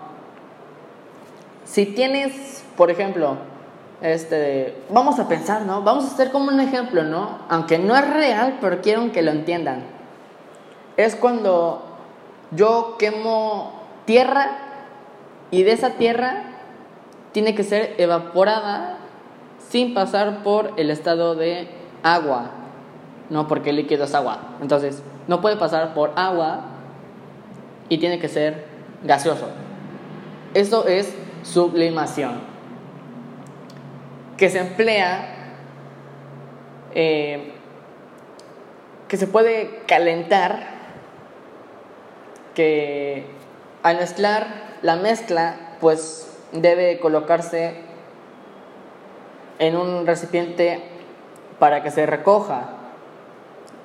Si 1.65 1.85
tienes, 1.85 2.63
por 2.75 2.89
ejemplo, 2.89 3.37
este, 4.01 4.75
vamos 4.89 5.19
a 5.19 5.27
pensar, 5.27 5.63
¿no? 5.63 5.83
Vamos 5.83 6.05
a 6.05 6.07
hacer 6.07 6.31
como 6.31 6.49
un 6.49 6.59
ejemplo, 6.59 7.03
¿no? 7.03 7.39
Aunque 7.49 7.77
no 7.77 7.95
es 7.95 8.09
real, 8.09 8.57
pero 8.61 8.81
quiero 8.81 9.11
que 9.11 9.21
lo 9.21 9.31
entiendan. 9.31 9.83
Es 10.97 11.15
cuando 11.15 11.83
yo 12.51 12.95
quemo 12.97 13.73
tierra 14.05 14.57
y 15.51 15.63
de 15.63 15.71
esa 15.73 15.91
tierra 15.91 16.43
tiene 17.31 17.55
que 17.55 17.63
ser 17.63 17.95
evaporada 17.97 18.97
sin 19.69 19.93
pasar 19.93 20.43
por 20.43 20.73
el 20.77 20.89
estado 20.89 21.35
de 21.35 21.69
agua. 22.01 22.58
No, 23.29 23.47
porque 23.47 23.69
el 23.69 23.75
líquido 23.75 24.05
es 24.05 24.15
agua. 24.15 24.39
Entonces, 24.61 25.03
no 25.27 25.41
puede 25.41 25.57
pasar 25.57 25.93
por 25.93 26.11
agua 26.15 26.61
y 27.87 27.97
tiene 27.99 28.19
que 28.19 28.27
ser 28.27 28.65
gaseoso. 29.03 29.49
Eso 30.53 30.87
es 30.87 31.13
sublimación. 31.43 32.41
Que 34.37 34.49
se 34.49 34.59
emplea, 34.59 35.53
eh, 36.95 37.53
que 39.07 39.17
se 39.17 39.27
puede 39.27 39.81
calentar 39.85 40.79
que 42.55 43.25
al 43.83 43.97
mezclar 43.97 44.47
la 44.81 44.95
mezcla, 44.95 45.75
pues 45.79 46.37
debe 46.51 46.99
colocarse 46.99 47.75
en 49.59 49.75
un 49.75 50.07
recipiente 50.07 50.81
para 51.59 51.83
que 51.83 51.91
se 51.91 52.05
recoja 52.05 52.78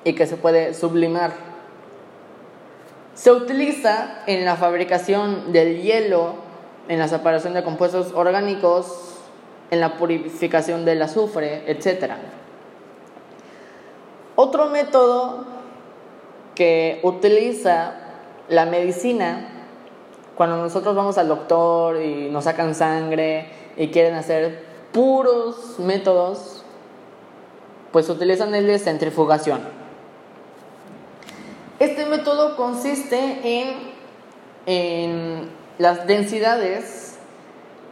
y 0.05 0.13
que 0.13 0.27
se 0.27 0.37
puede 0.37 0.73
sublimar. 0.73 1.33
Se 3.15 3.31
utiliza 3.31 4.21
en 4.27 4.45
la 4.45 4.55
fabricación 4.55 5.51
del 5.51 5.81
hielo, 5.81 6.35
en 6.87 6.99
la 6.99 7.09
separación 7.09 7.53
de 7.53 7.63
compuestos 7.63 8.13
orgánicos, 8.13 9.15
en 9.71 9.81
la 9.81 9.97
purificación 9.97 10.85
del 10.85 11.01
azufre, 11.01 11.63
etc. 11.67 12.13
Otro 14.35 14.67
método 14.67 15.45
que 16.53 16.99
utiliza 17.03 17.95
la 18.47 18.65
medicina, 18.65 19.49
cuando 20.35 20.57
nosotros 20.57 20.95
vamos 20.95 21.17
al 21.17 21.27
doctor 21.27 22.01
y 22.01 22.29
nos 22.29 22.43
sacan 22.43 22.75
sangre 22.75 23.47
y 23.75 23.87
quieren 23.87 24.13
hacer 24.13 24.63
puros 24.91 25.79
métodos, 25.79 26.63
pues 27.91 28.07
utilizan 28.09 28.53
el 28.53 28.67
de 28.67 28.77
centrifugación. 28.77 29.74
Este 31.77 32.05
método 32.05 32.55
consiste 32.55 33.17
en, 33.43 33.75
en 34.65 35.49
las 35.77 36.07
densidades 36.07 37.17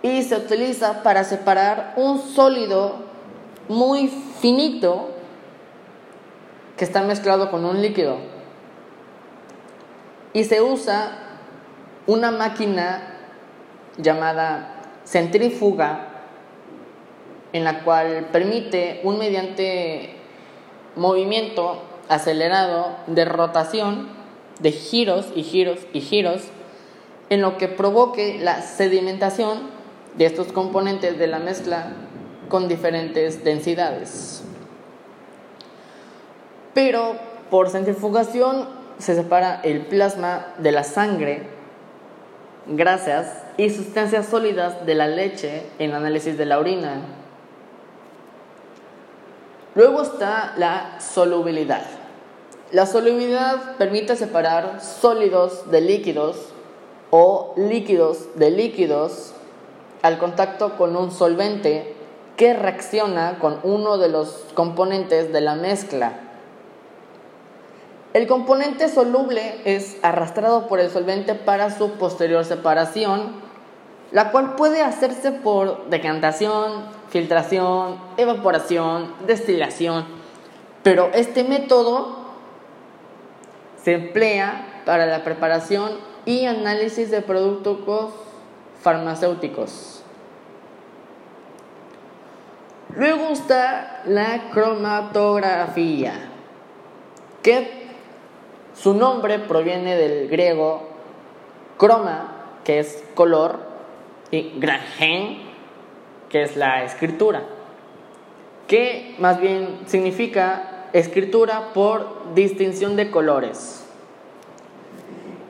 y 0.02 0.24
se 0.24 0.38
utiliza 0.38 1.04
para 1.04 1.26
separar 1.26 1.94
un 1.98 2.20
sólido 2.20 2.96
muy 3.68 4.08
finito 4.40 5.10
que 6.78 6.86
está 6.86 7.02
mezclado 7.02 7.52
con 7.52 7.66
un 7.66 7.82
líquido. 7.82 8.18
Y 10.32 10.46
se 10.46 10.62
usa 10.62 11.18
una 12.08 12.32
máquina 12.32 13.18
llamada 13.98 14.82
centrífuga 15.04 16.08
en 17.52 17.66
la 17.66 17.84
cual 17.84 18.30
permite 18.32 19.02
un 19.04 19.20
mediante 19.20 20.16
movimiento 20.96 21.82
acelerado 22.16 22.96
de 23.08 23.26
rotación 23.26 24.08
de 24.60 24.72
giros 24.72 25.28
y 25.36 25.44
giros 25.44 25.80
y 25.94 26.02
giros 26.02 26.44
en 27.30 27.42
lo 27.42 27.58
que 27.58 27.68
provoque 27.68 28.40
la 28.40 28.62
sedimentación 28.62 29.60
de 30.18 30.26
estos 30.26 30.52
componentes 30.52 31.18
de 31.18 31.28
la 31.28 31.40
mezcla 31.40 31.88
con 32.50 32.68
diferentes 32.68 33.44
densidades. 33.44 34.44
Pero 36.74 37.16
por 37.50 37.70
centrifugación 37.70 38.68
se 39.00 39.16
separa 39.16 39.60
el 39.64 39.86
plasma 39.86 40.48
de 40.60 40.72
la 40.72 40.84
sangre, 40.84 41.44
grasas 42.68 43.44
y 43.58 43.70
sustancias 43.70 44.28
sólidas 44.28 44.86
de 44.86 44.96
la 44.96 45.08
leche 45.08 45.64
en 45.80 45.94
análisis 45.94 46.38
de 46.38 46.46
la 46.46 46.60
orina. 46.60 47.02
Luego 49.76 50.04
está 50.04 50.54
la 50.58 51.00
solubilidad. 51.00 52.03
La 52.74 52.88
solubilidad 52.88 53.78
permite 53.78 54.16
separar 54.16 54.82
sólidos 54.82 55.70
de 55.70 55.80
líquidos 55.80 56.38
o 57.12 57.54
líquidos 57.56 58.30
de 58.34 58.50
líquidos 58.50 59.34
al 60.02 60.18
contacto 60.18 60.76
con 60.76 60.96
un 60.96 61.12
solvente 61.12 61.94
que 62.36 62.56
reacciona 62.56 63.38
con 63.38 63.60
uno 63.62 64.00
de 64.00 64.10
los 64.10 64.48
componentes 64.56 65.32
de 65.32 65.42
la 65.42 65.54
mezcla. 65.54 66.14
El 68.16 68.26
componente 68.26 68.90
soluble 68.90 69.62
es 69.66 69.98
arrastrado 70.02 70.68
por 70.68 70.80
el 70.80 70.90
solvente 70.90 71.36
para 71.36 71.70
su 71.70 71.92
posterior 71.92 72.44
separación, 72.44 73.34
la 74.12 74.32
cual 74.32 74.56
puede 74.56 74.82
hacerse 74.82 75.32
por 75.32 75.92
decantación, 75.92 76.86
filtración, 77.10 77.98
evaporación, 78.18 79.14
destilación, 79.28 80.06
pero 80.82 81.12
este 81.14 81.44
método 81.44 82.23
se 83.84 83.94
emplea 83.94 84.82
para 84.86 85.06
la 85.06 85.24
preparación 85.24 85.92
y 86.26 86.46
análisis 86.46 87.12
de 87.12 87.22
productos 87.22 88.14
farmacéuticos. 88.82 90.04
Luego 92.96 93.30
está 93.30 94.04
la 94.06 94.50
cromatografía, 94.52 96.14
que 97.42 97.88
su 98.76 98.94
nombre 98.94 99.40
proviene 99.40 99.96
del 99.96 100.30
griego 100.30 100.90
croma, 101.78 102.60
que 102.64 102.80
es 102.80 103.04
color, 103.16 103.74
y 104.32 104.54
gragen, 104.58 105.42
que 106.30 106.42
es 106.42 106.56
la 106.56 106.84
escritura, 106.84 107.44
que 108.68 109.16
más 109.20 109.40
bien 109.40 109.82
significa 109.86 110.73
escritura 110.94 111.74
por 111.74 112.34
distinción 112.36 112.96
de 112.96 113.12
colores. 113.12 113.84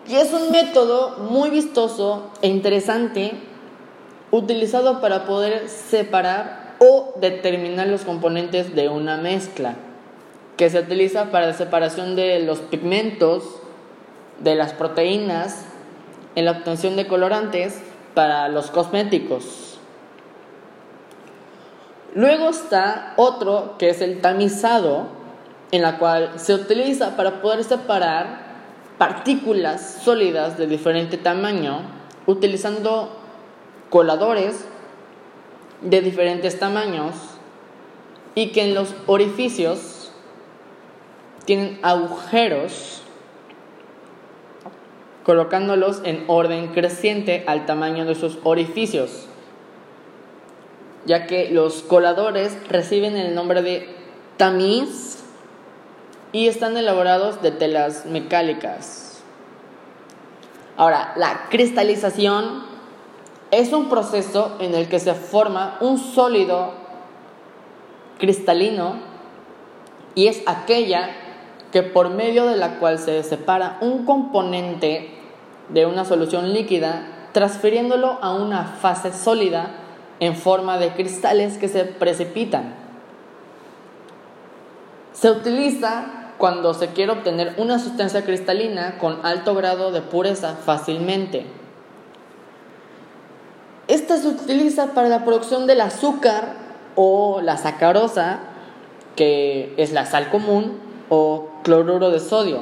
Y 0.07 0.15
es 0.15 0.33
un 0.33 0.51
método 0.51 1.17
muy 1.29 1.49
vistoso 1.49 2.31
e 2.41 2.47
interesante 2.47 3.33
utilizado 4.31 4.99
para 4.99 5.25
poder 5.25 5.69
separar 5.69 6.75
o 6.79 7.13
determinar 7.21 7.87
los 7.87 8.01
componentes 8.01 8.75
de 8.75 8.89
una 8.89 9.17
mezcla 9.17 9.75
que 10.57 10.69
se 10.69 10.79
utiliza 10.79 11.31
para 11.31 11.47
la 11.47 11.53
separación 11.53 12.15
de 12.15 12.39
los 12.39 12.59
pigmentos, 12.59 13.43
de 14.39 14.55
las 14.55 14.73
proteínas, 14.73 15.65
en 16.35 16.45
la 16.45 16.51
obtención 16.51 16.95
de 16.95 17.07
colorantes 17.07 17.79
para 18.13 18.49
los 18.49 18.71
cosméticos. 18.71 19.79
Luego 22.15 22.49
está 22.49 23.13
otro 23.17 23.75
que 23.77 23.89
es 23.89 24.01
el 24.01 24.21
tamizado, 24.21 25.07
en 25.73 25.81
la 25.81 25.97
cual 25.97 26.33
se 26.35 26.53
utiliza 26.53 27.17
para 27.17 27.41
poder 27.41 27.63
separar 27.63 28.43
partículas 28.99 30.01
sólidas 30.03 30.55
de 30.55 30.67
diferente 30.67 31.17
tamaño 31.17 31.81
utilizando 32.27 33.09
coladores 33.89 34.65
de 35.81 36.01
diferentes 36.01 36.59
tamaños 36.59 37.15
y 38.35 38.49
que 38.51 38.65
en 38.65 38.75
los 38.75 38.93
orificios 39.07 40.11
tienen 41.45 41.79
agujeros 41.81 43.01
colocándolos 45.23 46.01
en 46.03 46.23
orden 46.27 46.67
creciente 46.67 47.45
al 47.47 47.65
tamaño 47.65 48.05
de 48.05 48.13
sus 48.13 48.37
orificios, 48.43 49.25
ya 51.07 51.25
que 51.25 51.49
los 51.49 51.81
coladores 51.81 52.55
reciben 52.69 53.17
el 53.17 53.33
nombre 53.33 53.63
de 53.63 53.87
tamiz 54.37 55.22
y 56.33 56.47
están 56.47 56.75
elaborados 56.75 57.41
de 57.41 57.51
telas 57.51 58.05
mecánicas. 58.05 59.21
Ahora, 60.75 61.13
la 61.15 61.45
cristalización 61.49 62.63
es 63.51 63.71
un 63.71 63.87
proceso 63.87 64.57
en 64.59 64.73
el 64.73 64.89
que 64.89 64.99
se 64.99 65.13
forma 65.13 65.77
un 65.79 65.99
sólido 65.99 66.73
cristalino 68.17 68.95
y 70.15 70.27
es 70.27 70.41
aquella 70.47 71.11
que 71.71 71.83
por 71.83 72.09
medio 72.09 72.47
de 72.47 72.55
la 72.55 72.79
cual 72.79 72.97
se 72.97 73.21
separa 73.23 73.77
un 73.81 74.05
componente 74.05 75.11
de 75.69 75.85
una 75.85 76.03
solución 76.03 76.51
líquida, 76.53 77.29
transfiriéndolo 77.31 78.17
a 78.21 78.33
una 78.33 78.65
fase 78.65 79.13
sólida 79.13 79.71
en 80.19 80.35
forma 80.35 80.79
de 80.79 80.93
cristales 80.93 81.57
que 81.57 81.67
se 81.67 81.85
precipitan. 81.85 82.75
Se 85.13 85.29
utiliza 85.29 86.22
cuando 86.37 86.73
se 86.73 86.89
quiere 86.89 87.11
obtener 87.11 87.53
una 87.57 87.79
sustancia 87.79 88.23
cristalina 88.23 88.97
con 88.97 89.25
alto 89.25 89.55
grado 89.55 89.91
de 89.91 90.01
pureza 90.01 90.55
fácilmente. 90.55 91.45
Esta 93.87 94.17
se 94.17 94.27
utiliza 94.27 94.93
para 94.93 95.09
la 95.09 95.25
producción 95.25 95.67
del 95.67 95.81
azúcar 95.81 96.55
o 96.95 97.41
la 97.41 97.57
sacarosa, 97.57 98.39
que 99.15 99.73
es 99.77 99.91
la 99.91 100.05
sal 100.05 100.29
común, 100.29 100.79
o 101.09 101.49
cloruro 101.63 102.09
de 102.09 102.19
sodio, 102.19 102.61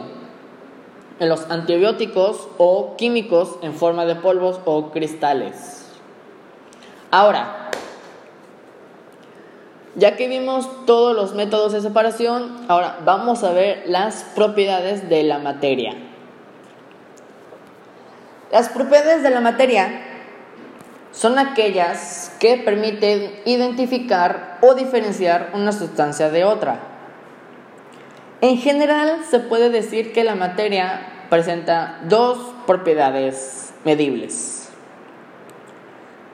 en 1.19 1.29
los 1.29 1.49
antibióticos 1.51 2.47
o 2.57 2.95
químicos 2.97 3.57
en 3.62 3.73
forma 3.73 4.05
de 4.05 4.15
polvos 4.15 4.60
o 4.65 4.89
cristales. 4.89 5.86
Ahora, 7.12 7.61
ya 9.95 10.15
que 10.15 10.27
vimos 10.27 10.86
todos 10.86 11.15
los 11.15 11.34
métodos 11.34 11.73
de 11.73 11.82
separación, 11.82 12.65
ahora 12.67 12.99
vamos 13.04 13.43
a 13.43 13.51
ver 13.51 13.84
las 13.88 14.23
propiedades 14.36 15.10
de 15.10 15.23
la 15.23 15.39
materia. 15.39 15.95
Las 18.51 18.69
propiedades 18.69 19.23
de 19.23 19.30
la 19.30 19.41
materia 19.41 20.01
son 21.12 21.39
aquellas 21.39 22.36
que 22.39 22.58
permiten 22.58 23.32
identificar 23.45 24.58
o 24.62 24.75
diferenciar 24.75 25.51
una 25.54 25.71
sustancia 25.71 26.30
de 26.30 26.45
otra. 26.45 26.80
En 28.39 28.58
general 28.58 29.19
se 29.30 29.39
puede 29.39 29.69
decir 29.69 30.13
que 30.13 30.23
la 30.23 30.36
materia 30.36 31.25
presenta 31.30 31.99
dos 32.06 32.54
propiedades 32.65 33.73
medibles, 33.86 34.69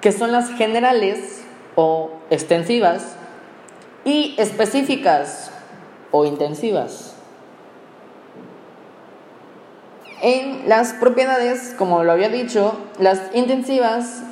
que 0.02 0.12
son 0.12 0.32
las 0.32 0.52
generales 0.52 1.43
o 1.76 2.12
extensivas 2.30 3.17
y 4.08 4.36
específicas 4.38 5.52
o 6.12 6.24
intensivas. 6.24 7.13
En 10.22 10.70
las 10.70 10.93
propiedades, 10.93 11.76
como 11.78 12.06
lo 12.06 12.13
había 12.13 12.30
dicho, 12.30 12.78
las 13.00 13.20
intensivas 13.36 14.24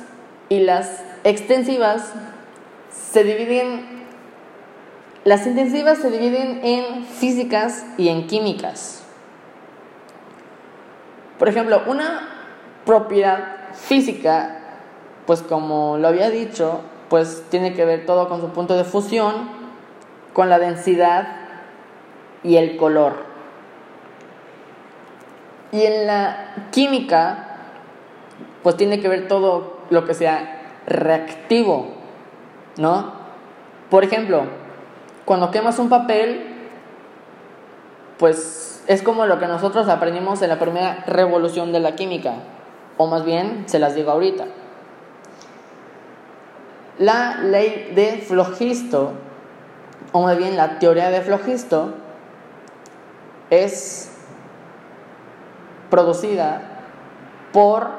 y 0.48 0.60
las 0.60 1.02
extensivas 1.24 2.10
se 2.90 3.22
dividen, 3.22 4.04
las 5.24 5.46
intensivas 5.46 5.98
se 5.98 6.10
dividen 6.10 6.60
en 6.64 7.04
físicas 7.04 7.84
y 7.98 8.08
en 8.08 8.26
químicas. 8.26 9.02
Por 11.38 11.50
ejemplo, 11.50 11.82
una 11.86 12.30
propiedad 12.86 13.74
física, 13.74 14.58
pues 15.26 15.42
como 15.42 15.98
lo 15.98 16.08
había 16.08 16.30
dicho, 16.30 16.80
pues 17.10 17.44
tiene 17.50 17.74
que 17.74 17.84
ver 17.84 18.06
todo 18.06 18.30
con 18.30 18.40
su 18.40 18.48
punto 18.48 18.74
de 18.74 18.84
fusión, 18.84 19.65
con 20.36 20.50
la 20.50 20.58
densidad 20.58 21.28
y 22.44 22.58
el 22.58 22.76
color. 22.76 23.14
Y 25.72 25.82
en 25.82 26.06
la 26.06 26.52
química, 26.72 27.56
pues 28.62 28.76
tiene 28.76 29.00
que 29.00 29.08
ver 29.08 29.28
todo 29.28 29.78
lo 29.88 30.04
que 30.04 30.12
sea 30.12 30.60
reactivo, 30.86 31.88
¿no? 32.76 33.12
Por 33.88 34.04
ejemplo, 34.04 34.42
cuando 35.24 35.50
quemas 35.50 35.78
un 35.78 35.88
papel, 35.88 36.44
pues 38.18 38.84
es 38.88 39.02
como 39.02 39.24
lo 39.24 39.38
que 39.38 39.46
nosotros 39.46 39.88
aprendimos 39.88 40.42
en 40.42 40.50
la 40.50 40.58
primera 40.58 41.02
revolución 41.06 41.72
de 41.72 41.80
la 41.80 41.96
química, 41.96 42.34
o 42.98 43.06
más 43.06 43.24
bien 43.24 43.64
se 43.64 43.78
las 43.78 43.94
digo 43.94 44.10
ahorita. 44.10 44.44
La 46.98 47.38
ley 47.38 47.90
de 47.94 48.18
Flogisto, 48.18 49.14
o 50.18 50.34
bien 50.34 50.56
la 50.56 50.78
teoría 50.78 51.10
de 51.10 51.20
Flogisto, 51.20 51.92
es 53.50 54.10
producida 55.90 56.62
por 57.52 57.90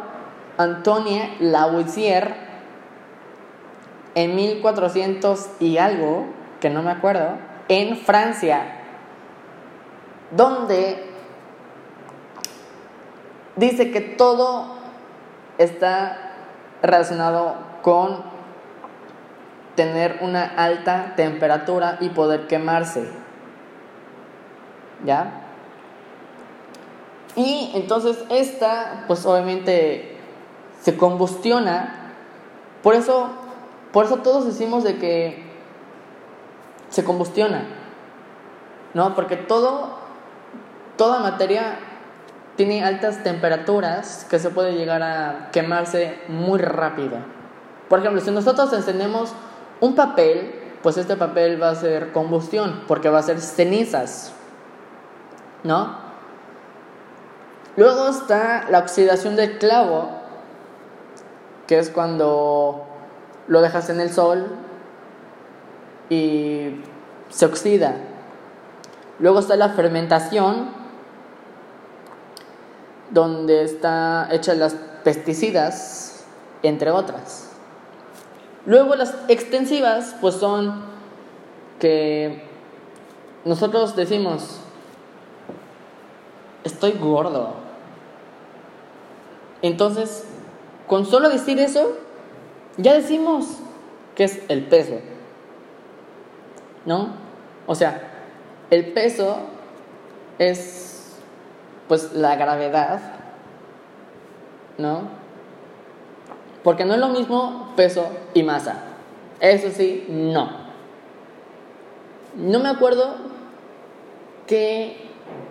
Antoine 0.58 1.36
Lavoisier 1.40 2.34
en 4.16 4.36
1400 4.36 5.48
y 5.60 5.78
algo, 5.78 6.26
que 6.60 6.72
no 6.72 6.82
me 6.82 6.90
acuerdo, 6.90 7.34
en 7.68 7.98
Francia, 7.98 8.64
donde 10.32 11.12
dice 13.58 13.92
que 13.92 14.02
todo 14.02 14.74
está 15.60 16.32
relacionado 16.82 17.58
con 17.84 18.24
tener 19.78 20.18
una 20.22 20.44
alta 20.44 21.14
temperatura 21.16 21.98
y 22.02 22.10
poder 22.10 22.48
quemarse. 22.48 23.08
¿Ya? 25.06 25.44
Y 27.36 27.72
entonces 27.76 28.18
esta, 28.30 29.04
pues 29.06 29.24
obviamente 29.28 30.18
se 30.82 30.98
combustiona. 30.98 32.14
Por 32.82 32.96
eso, 32.96 33.30
por 33.94 34.06
eso 34.06 34.18
todos 34.18 34.48
decimos 34.48 34.84
de 34.84 34.98
que 34.98 35.46
se 36.90 37.04
combustiona. 37.04 37.66
¿No? 38.96 39.14
Porque 39.14 39.38
todo, 39.38 40.00
toda 40.98 41.20
materia 41.20 41.78
tiene 42.56 42.84
altas 42.84 43.24
temperaturas 43.24 44.26
que 44.28 44.40
se 44.40 44.50
puede 44.50 44.74
llegar 44.74 45.04
a 45.04 45.50
quemarse 45.52 46.20
muy 46.28 46.58
rápido. 46.58 47.18
Por 47.88 48.00
ejemplo, 48.00 48.20
si 48.22 48.32
nosotros 48.32 48.74
encendemos 48.74 49.34
un 49.80 49.96
papel, 49.96 50.54
pues 50.82 50.98
este 50.98 51.16
papel 51.16 51.62
va 51.62 51.70
a 51.72 51.76
ser 51.76 52.12
combustión, 52.12 52.84
porque 52.88 53.10
va 53.10 53.20
a 53.20 53.24
ser 53.24 53.40
cenizas. 53.40 54.34
¿No? 55.64 55.98
Luego 57.76 58.10
está 58.10 58.66
la 58.70 58.80
oxidación 58.80 59.36
del 59.36 59.58
clavo, 59.60 60.10
que 61.68 61.78
es 61.78 61.90
cuando 61.90 62.88
lo 63.48 63.62
dejas 63.62 63.90
en 63.90 64.00
el 64.00 64.12
sol 64.12 64.48
y 66.10 66.82
se 67.30 67.46
oxida. 67.46 67.96
Luego 69.20 69.40
está 69.40 69.56
la 69.56 69.70
fermentación, 69.70 70.70
donde 73.12 73.64
está 73.64 74.28
hecha 74.32 74.54
las 74.54 74.76
pesticidas, 75.04 76.26
entre 76.64 76.92
otras. 76.92 77.47
Luego 78.68 78.96
las 78.96 79.16
extensivas, 79.30 80.14
pues 80.20 80.36
son 80.36 80.84
que 81.80 82.44
nosotros 83.46 83.96
decimos, 83.96 84.60
estoy 86.66 86.92
gordo. 86.92 87.54
Entonces, 89.62 90.26
con 90.86 91.06
solo 91.06 91.30
decir 91.30 91.60
eso, 91.60 91.98
ya 92.76 92.94
decimos 92.94 93.46
que 94.16 94.26
es 94.26 94.42
el 94.50 94.66
peso. 94.66 95.00
¿No? 96.86 97.14
O 97.68 97.74
sea, 97.76 98.02
el 98.70 98.92
peso 98.92 99.38
es 100.40 101.16
pues 101.88 102.12
la 102.12 102.36
gravedad, 102.36 103.00
¿no? 104.78 105.17
Porque 106.64 106.86
no 106.86 106.94
es 106.94 107.00
lo 107.00 107.10
mismo 107.10 107.74
peso 107.76 108.08
y 108.34 108.44
masa. 108.44 108.84
Eso 109.40 109.70
sí, 109.70 110.06
no. 110.10 110.50
No 112.36 112.60
me 112.60 112.70
acuerdo 112.70 113.16
qué 114.46 115.08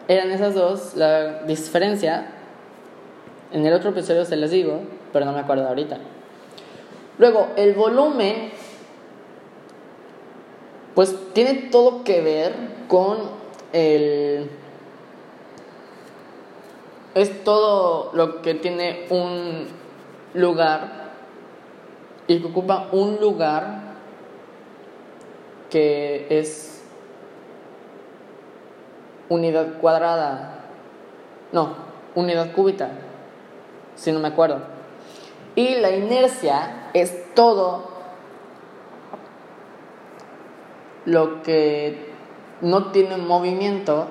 eran 0.09 0.31
esas 0.31 0.55
dos, 0.55 0.95
la 0.95 1.43
diferencia, 1.43 2.29
en 3.53 3.67
el 3.67 3.73
otro 3.73 3.91
episodio 3.91 4.25
se 4.25 4.37
les 4.37 4.51
digo, 4.51 4.81
pero 5.13 5.25
no 5.25 5.33
me 5.33 5.41
acuerdo 5.41 5.67
ahorita. 5.67 5.99
Luego, 7.19 7.49
el 7.57 7.75
volumen, 7.75 8.51
pues 10.95 11.15
tiene 11.33 11.55
todo 11.71 12.05
que 12.05 12.21
ver 12.21 12.55
con 12.89 13.19
el... 13.73 14.51
Es 17.15 17.45
todo 17.45 18.11
lo 18.13 18.43
que 18.43 18.55
tiene 18.55 19.07
un 19.09 19.67
lugar 20.35 20.96
y 22.27 22.41
que 22.41 22.47
ocupa 22.47 22.89
un 22.93 23.21
lugar 23.21 23.81
que 25.71 26.27
es 26.31 26.85
unidad 29.29 29.79
cuadrada. 29.81 30.61
No, 31.53 31.75
unidad 32.15 32.53
cúbica 32.53 32.91
si 33.95 34.13
no 34.13 34.21
me 34.21 34.29
acuerdo. 34.29 34.61
Y 35.55 35.77
la 35.77 35.91
inercia 35.91 36.91
es 36.93 37.35
todo 37.35 37.97
lo 41.07 41.43
que 41.43 42.13
no 42.61 42.91
tiene 42.91 43.17
movimiento 43.17 44.09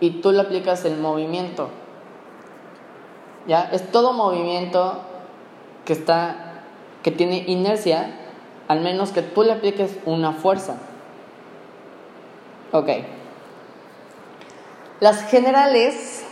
y 0.00 0.20
tú 0.20 0.32
le 0.32 0.40
aplicas 0.40 0.84
el 0.84 0.98
movimiento. 0.98 1.68
¿Ya? 3.46 3.70
Es 3.72 3.90
todo 3.90 4.12
movimiento 4.12 4.98
que 5.84 5.94
está 5.94 6.49
que 7.02 7.10
tiene 7.10 7.44
inercia, 7.46 8.10
al 8.68 8.80
menos 8.80 9.10
que 9.10 9.22
tú 9.22 9.42
le 9.42 9.52
apliques 9.52 9.98
una 10.04 10.32
fuerza. 10.32 10.76
Ok. 12.72 12.88
Las 15.00 15.24
generales 15.30 16.24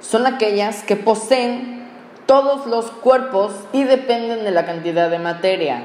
son 0.00 0.26
aquellas 0.26 0.82
que 0.82 0.96
poseen 0.96 1.88
todos 2.26 2.66
los 2.66 2.90
cuerpos 2.90 3.52
y 3.72 3.84
dependen 3.84 4.44
de 4.44 4.50
la 4.50 4.66
cantidad 4.66 5.08
de 5.08 5.18
materia, 5.18 5.82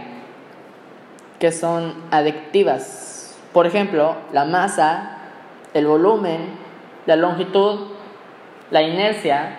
que 1.39 1.51
son 1.51 1.93
adictivas. 2.11 3.37
Por 3.53 3.67
ejemplo, 3.67 4.15
la 4.33 4.45
masa, 4.45 5.19
el 5.73 5.87
volumen, 5.87 6.49
la 7.05 7.15
longitud, 7.15 7.87
la 8.71 8.81
inercia, 8.81 9.57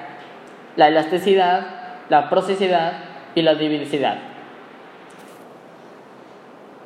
la 0.77 0.89
elasticidad, 0.89 1.67
la 2.09 2.29
procesidad 2.29 3.14
y 3.35 3.43
la 3.43 3.55
divisividad. 3.55 4.19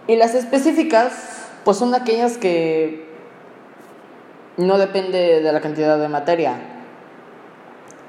Y 0.06 0.16
las 0.16 0.34
específicas, 0.34 1.48
pues 1.64 1.76
son 1.76 1.94
aquellas 1.94 2.38
que 2.38 3.08
no 4.56 4.78
depende 4.78 5.40
de 5.40 5.52
la 5.52 5.60
cantidad 5.60 5.98
de 5.98 6.08
materia, 6.08 6.54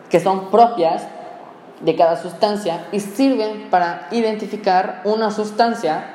que 0.10 0.19
son 0.19 0.49
propias 0.49 1.08
de 1.82 1.95
cada 1.95 2.21
sustancia 2.21 2.88
y 2.91 2.99
sirven 2.99 3.69
para 3.69 4.08
identificar 4.12 5.02
una 5.04 5.32
sustancia 5.32 6.06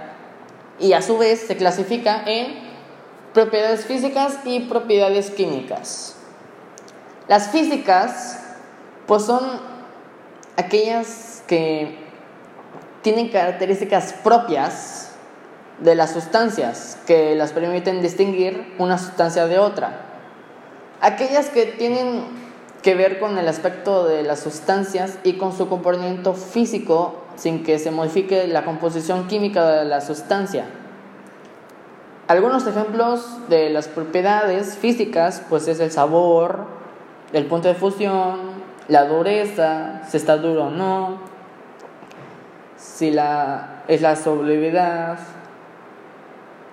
y 0.79 0.93
a 0.93 1.03
su 1.03 1.19
vez 1.19 1.41
se 1.41 1.57
clasifica 1.57 2.23
en 2.27 2.65
propiedades 3.33 3.87
físicas 3.87 4.39
y 4.45 4.61
propiedades 4.61 5.31
químicas. 5.31 6.17
Las 7.29 7.51
físicas 7.51 8.41
pues 9.07 9.25
son 9.25 9.61
aquellas 10.57 11.43
que 11.47 12.04
tienen 13.05 13.29
características 13.29 14.15
propias 14.25 15.11
de 15.79 15.95
las 15.95 16.13
sustancias 16.13 16.99
que 17.07 17.35
las 17.35 17.53
permiten 17.53 18.01
distinguir 18.01 18.75
una 18.79 18.97
sustancia 18.97 19.47
de 19.47 19.59
otra. 19.59 20.01
Aquellas 21.03 21.51
que 21.51 21.67
tienen 21.67 22.25
que 22.83 22.95
ver 22.95 23.21
con 23.21 23.37
el 23.37 23.47
aspecto 23.47 24.07
de 24.07 24.23
las 24.23 24.41
sustancias 24.41 25.19
y 25.23 25.35
con 25.35 25.53
su 25.55 25.69
comportamiento 25.69 26.33
físico 26.33 27.21
sin 27.37 27.63
que 27.63 27.79
se 27.79 27.91
modifique 27.91 28.47
la 28.47 28.65
composición 28.65 29.29
química 29.29 29.69
de 29.69 29.85
la 29.85 30.01
sustancia. 30.01 30.65
Algunos 32.27 32.67
ejemplos 32.67 33.27
de 33.51 33.69
las 33.69 33.87
propiedades 33.87 34.79
físicas 34.79 35.43
pues 35.51 35.69
es 35.69 35.79
el 35.79 35.91
sabor, 35.91 36.65
el 37.35 37.45
punto 37.47 37.69
de 37.69 37.75
fusión, 37.75 38.65
la 38.89 39.05
dureza, 39.05 40.01
si 40.09 40.17
está 40.17 40.39
duro 40.39 40.69
o 40.69 40.71
no, 40.71 41.34
si 42.95 43.11
la, 43.11 43.83
es 43.89 44.01
la 44.03 44.15
solubilidad, 44.15 45.19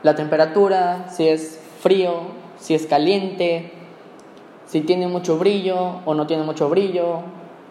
la 0.03 0.15
temperatura, 0.15 1.07
si 1.09 1.27
es 1.27 1.59
frío, 1.81 2.13
si 2.59 2.75
es 2.75 2.85
caliente, 2.85 3.71
si 4.67 4.81
tiene 4.81 5.07
mucho 5.07 5.39
brillo 5.39 6.01
o 6.05 6.13
no 6.13 6.27
tiene 6.27 6.43
mucho 6.43 6.69
brillo, 6.69 7.21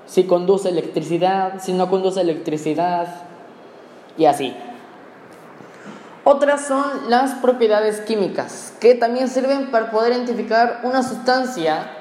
si 0.06 0.24
conduce 0.24 0.68
electricidad, 0.68 1.60
si 1.60 1.72
no 1.72 1.88
conduce 1.88 2.20
electricidad 2.20 3.06
y 4.18 4.24
así. 4.24 4.52
Otras 6.24 6.66
son 6.66 7.08
las 7.08 7.34
propiedades 7.34 8.00
químicas, 8.00 8.74
que 8.80 8.96
también 8.96 9.28
sirven 9.28 9.70
para 9.70 9.92
poder 9.92 10.12
identificar 10.12 10.80
una 10.82 11.04
sustancia 11.04 11.99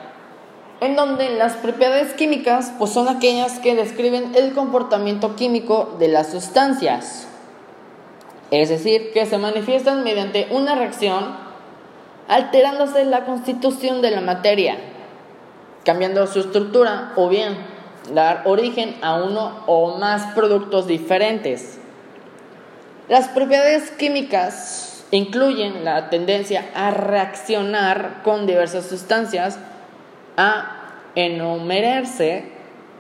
en 0.82 0.96
donde 0.96 1.30
las 1.32 1.54
propiedades 1.54 2.14
químicas 2.14 2.72
pues 2.78 2.92
son 2.92 3.08
aquellas 3.08 3.60
que 3.60 3.76
describen 3.76 4.34
el 4.36 4.54
comportamiento 4.54 5.36
químico 5.36 5.96
de 6.00 6.08
las 6.08 6.32
sustancias. 6.32 7.28
Es 8.52 8.70
decir, 8.70 9.12
que 9.14 9.26
se 9.26 9.38
manifiestan 9.38 10.04
mediante 10.04 10.48
una 10.52 10.76
reacción 10.76 11.36
alterándose 12.28 13.06
la 13.06 13.26
constitución 13.26 14.02
de 14.02 14.12
la 14.12 14.22
materia, 14.22 14.78
cambiando 15.84 16.26
su 16.28 16.40
estructura 16.40 17.12
o 17.16 17.28
bien 17.28 17.58
dar 18.14 18.44
origen 18.46 18.96
a 19.02 19.16
uno 19.16 19.64
o 19.68 19.98
más 19.98 20.34
productos 20.34 20.88
diferentes. 20.88 21.78
Las 23.08 23.28
propiedades 23.28 23.92
químicas 23.92 25.04
incluyen 25.12 25.84
la 25.84 26.10
tendencia 26.10 26.66
a 26.76 26.92
reaccionar 26.92 28.22
con 28.24 28.46
diversas 28.46 28.86
sustancias, 28.86 29.58
a 30.38 30.92
enumerarse 31.16 32.46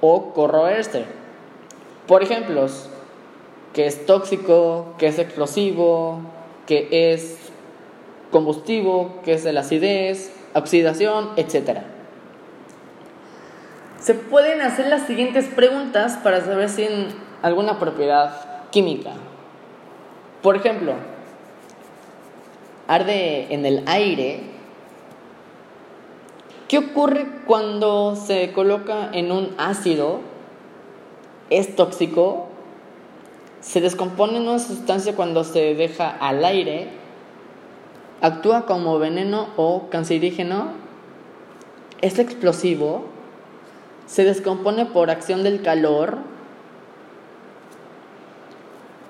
o 0.01 0.33
corroerse. 0.33 1.05
Por 2.07 2.23
ejemplo, 2.23 2.67
que 3.73 3.85
es 3.85 4.05
tóxico, 4.05 4.93
que 4.97 5.07
es 5.07 5.19
explosivo, 5.19 6.21
que 6.65 7.13
es 7.13 7.37
combustivo, 8.31 9.19
que 9.23 9.33
es 9.33 9.45
la 9.45 9.61
acidez, 9.61 10.31
oxidación, 10.53 11.29
etc. 11.35 11.79
Se 13.99 14.13
pueden 14.13 14.61
hacer 14.61 14.87
las 14.87 15.05
siguientes 15.07 15.45
preguntas 15.45 16.17
para 16.23 16.41
saber 16.41 16.69
si 16.69 16.83
hay 16.83 17.15
alguna 17.41 17.79
propiedad 17.79 18.69
química. 18.71 19.11
Por 20.41 20.55
ejemplo, 20.55 20.93
arde 22.87 23.53
en 23.53 23.65
el 23.65 23.83
aire. 23.87 24.41
¿Qué 26.69 26.77
ocurre 26.77 27.27
cuando 27.45 28.15
se 28.15 28.53
coloca 28.53 29.09
en 29.11 29.33
un 29.33 29.53
ácido? 29.57 30.21
¿Es 31.49 31.75
tóxico? 31.75 32.47
¿Se 33.59 33.81
descompone 33.81 34.37
en 34.37 34.47
una 34.47 34.59
sustancia 34.59 35.13
cuando 35.13 35.43
se 35.43 35.75
deja 35.75 36.09
al 36.09 36.45
aire? 36.45 36.99
actúa 38.21 38.65
como 38.65 38.99
veneno 38.99 39.47
o 39.55 39.89
cancerígeno, 39.89 40.71
es 42.01 42.19
explosivo, 42.19 43.05
se 44.05 44.23
descompone 44.23 44.85
por 44.85 45.09
acción 45.09 45.43
del 45.43 45.61
calor. 45.61 46.17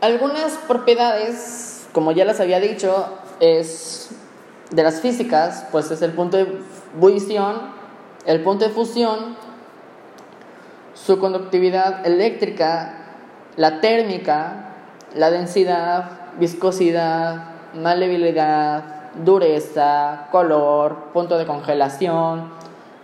Algunas 0.01 0.53
propiedades, 0.67 1.87
como 1.91 2.11
ya 2.11 2.25
las 2.25 2.39
había 2.39 2.59
dicho, 2.59 3.07
es 3.39 4.09
de 4.71 4.83
las 4.83 5.01
físicas, 5.01 5.65
pues 5.71 5.91
es 5.91 6.01
el 6.01 6.11
punto 6.13 6.37
de 6.37 6.47
ebullición, 6.95 7.55
el 8.25 8.41
punto 8.43 8.65
de 8.65 8.71
fusión, 8.71 9.35
su 10.93 11.19
conductividad 11.19 12.05
eléctrica, 12.05 12.95
la 13.55 13.81
térmica, 13.81 14.73
la 15.15 15.31
densidad, 15.31 16.11
viscosidad, 16.39 17.43
maleabilidad, 17.73 18.83
dureza, 19.23 20.27
color, 20.31 21.11
punto 21.13 21.37
de 21.37 21.45
congelación, 21.45 22.51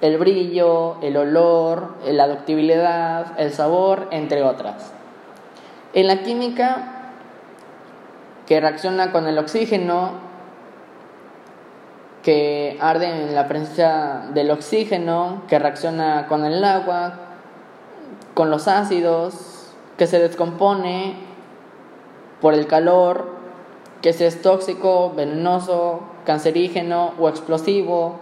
el 0.01 0.17
brillo, 0.17 0.97
el 1.01 1.17
olor, 1.17 1.95
la 2.05 2.27
ductibilidad, 2.27 3.39
el 3.39 3.51
sabor, 3.51 4.07
entre 4.11 4.43
otras. 4.43 4.91
En 5.93 6.07
la 6.07 6.21
química, 6.23 6.91
que 8.45 8.59
reacciona 8.59 9.11
con 9.11 9.27
el 9.27 9.37
oxígeno, 9.39 10.24
que 12.25 12.75
arde 12.81 13.05
en 13.05 13.35
la 13.35 13.47
presencia 13.47 14.23
del 14.33 14.49
oxígeno, 14.49 15.43
que 15.47 15.59
reacciona 15.59 16.25
con 16.25 16.43
el 16.43 16.63
agua, 16.63 17.19
con 18.33 18.49
los 18.49 18.67
ácidos, 18.67 19.75
que 19.95 20.07
se 20.07 20.17
descompone 20.17 21.17
por 22.41 22.55
el 22.55 22.65
calor, 22.65 23.29
que 24.01 24.11
si 24.11 24.23
es 24.23 24.41
tóxico, 24.41 25.13
venenoso, 25.15 25.99
cancerígeno 26.25 27.13
o 27.19 27.29
explosivo, 27.29 28.15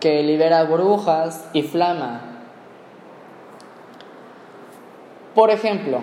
que 0.00 0.22
libera 0.22 0.64
burbujas 0.64 1.50
y 1.52 1.64
flama. 1.64 2.22
Por 5.34 5.50
ejemplo, 5.50 6.00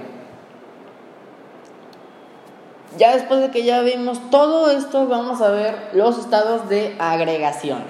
ya 2.97 3.15
después 3.15 3.41
de 3.41 3.51
que 3.51 3.63
ya 3.63 3.81
vimos 3.81 4.19
todo 4.31 4.71
esto, 4.71 5.07
vamos 5.07 5.41
a 5.41 5.51
ver 5.51 5.91
los 5.93 6.17
estados 6.17 6.69
de 6.69 6.95
agregación. 6.99 7.83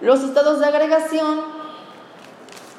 Los 0.00 0.22
estados 0.22 0.60
de 0.60 0.66
agregación 0.66 1.40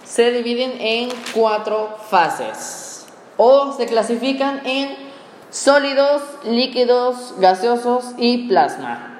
se 0.03 0.31
dividen 0.31 0.73
en 0.79 1.09
cuatro 1.33 1.97
fases 2.09 3.05
o 3.37 3.73
se 3.73 3.85
clasifican 3.85 4.65
en 4.65 4.95
sólidos, 5.49 6.21
líquidos, 6.43 7.35
gaseosos 7.39 8.13
y 8.17 8.47
plasma. 8.47 9.19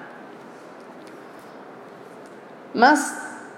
Más 2.73 3.13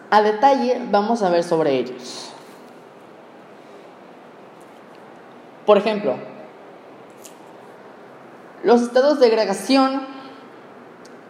a 0.10 0.22
detalle 0.22 0.82
vamos 0.90 1.22
a 1.22 1.30
ver 1.30 1.44
sobre 1.44 1.76
ellos. 1.76 2.30
Por 5.66 5.78
ejemplo, 5.78 6.16
los 8.64 8.82
estados 8.82 9.20
de 9.20 9.28
agregación 9.28 10.02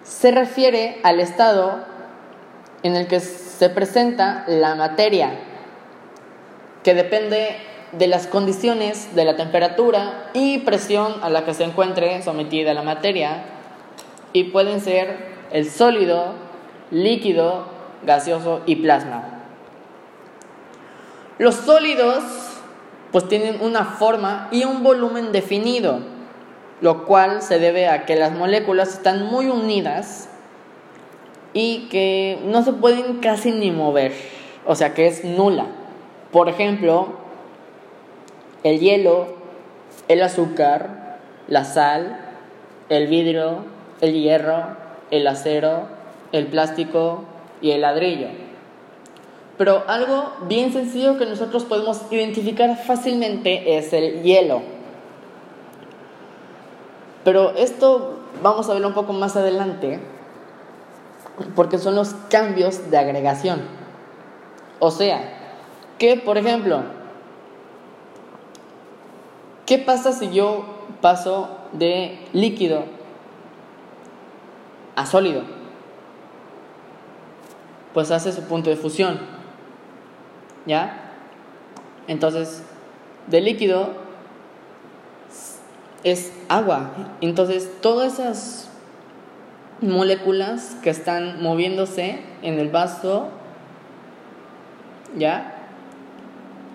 se 0.04 0.32
refiere 0.32 1.00
al 1.04 1.20
estado 1.20 1.84
en 2.84 2.96
el 2.96 3.08
que 3.08 3.20
se 3.20 3.70
presenta 3.70 4.44
la 4.48 4.76
materia, 4.76 5.32
que 6.84 6.94
depende 6.94 7.58
de 7.92 8.08
las 8.08 8.28
condiciones 8.28 9.16
de 9.16 9.26
la 9.26 9.36
temperatura 9.36 10.30
y 10.34 10.60
presión 10.60 11.16
a 11.22 11.30
la 11.30 11.46
que 11.46 11.54
se 11.54 11.64
encuentre 11.64 12.22
sometida 12.22 12.74
la 12.74 12.84
materia 12.84 13.44
y 14.32 14.46
pueden 14.46 14.80
ser 14.80 15.30
el 15.52 15.70
sólido, 15.70 16.34
líquido, 16.92 17.66
gaseoso 18.06 18.62
y 18.66 18.78
plasma. 18.78 19.40
Los 21.38 21.56
sólidos 21.56 22.24
pues 23.12 23.28
tienen 23.28 23.62
una 23.62 23.86
forma 23.86 24.48
y 24.52 24.66
un 24.66 24.84
volumen 24.84 25.32
definido, 25.32 26.00
lo 26.82 27.06
cual 27.06 27.42
se 27.42 27.60
debe 27.60 27.88
a 27.88 28.06
que 28.06 28.16
las 28.16 28.32
moléculas 28.32 28.94
están 28.94 29.26
muy 29.26 29.48
unidas 29.48 30.30
y 31.54 31.88
que 31.90 32.40
no 32.46 32.64
se 32.64 32.74
pueden 32.74 33.18
casi 33.18 33.52
ni 33.52 33.72
mover, 33.72 34.14
o 34.66 34.76
sea 34.76 34.94
que 34.94 35.08
es 35.08 35.24
nula. 35.26 35.66
Por 36.32 36.48
ejemplo, 36.48 37.08
el 38.64 38.80
hielo, 38.80 39.36
el 40.08 40.22
azúcar, 40.22 41.18
la 41.48 41.64
sal, 41.64 42.20
el 42.90 43.08
vidrio, 43.08 43.66
el 44.02 44.14
hierro, 44.14 44.78
el 45.12 45.28
acero, 45.28 45.88
el 46.32 46.48
plástico 46.48 47.24
y 47.62 47.72
el 47.72 47.82
ladrillo. 47.82 48.28
Pero 49.58 49.84
algo 49.88 50.32
bien 50.48 50.72
sencillo 50.72 51.18
que 51.18 51.26
nosotros 51.26 51.66
podemos 51.66 52.04
identificar 52.12 52.78
fácilmente 52.78 53.78
es 53.78 53.92
el 53.92 54.24
hielo. 54.24 54.62
Pero 57.24 57.52
esto 57.52 58.20
vamos 58.42 58.70
a 58.70 58.74
verlo 58.74 58.88
un 58.88 58.94
poco 58.94 59.14
más 59.14 59.36
adelante 59.36 60.00
porque 61.56 61.78
son 61.78 61.96
los 61.96 62.16
cambios 62.30 62.90
de 62.92 62.98
agregación. 62.98 63.62
O 64.80 64.92
sea, 64.92 65.22
que 65.98 66.16
por 66.18 66.38
ejemplo, 66.38 66.84
¿Qué 69.70 69.78
pasa 69.78 70.14
si 70.14 70.32
yo 70.32 70.66
paso 71.00 71.48
de 71.74 72.26
líquido 72.34 72.86
a 74.96 75.06
sólido? 75.06 75.44
Pues 77.94 78.10
hace 78.10 78.32
su 78.32 78.42
punto 78.46 78.72
de 78.72 78.78
fusión. 78.78 79.20
¿Ya? 80.66 81.12
Entonces, 82.08 82.64
de 83.28 83.42
líquido 83.42 83.90
es 86.04 86.34
agua. 86.50 86.91
Entonces, 87.22 87.72
todas 87.82 88.14
esas 88.14 88.70
moléculas 89.82 90.76
que 90.84 90.89
están 90.89 91.41
moviéndose 91.41 92.20
en 92.41 92.60
el 92.60 92.70
vaso, 92.70 93.30
¿ya? 95.18 95.56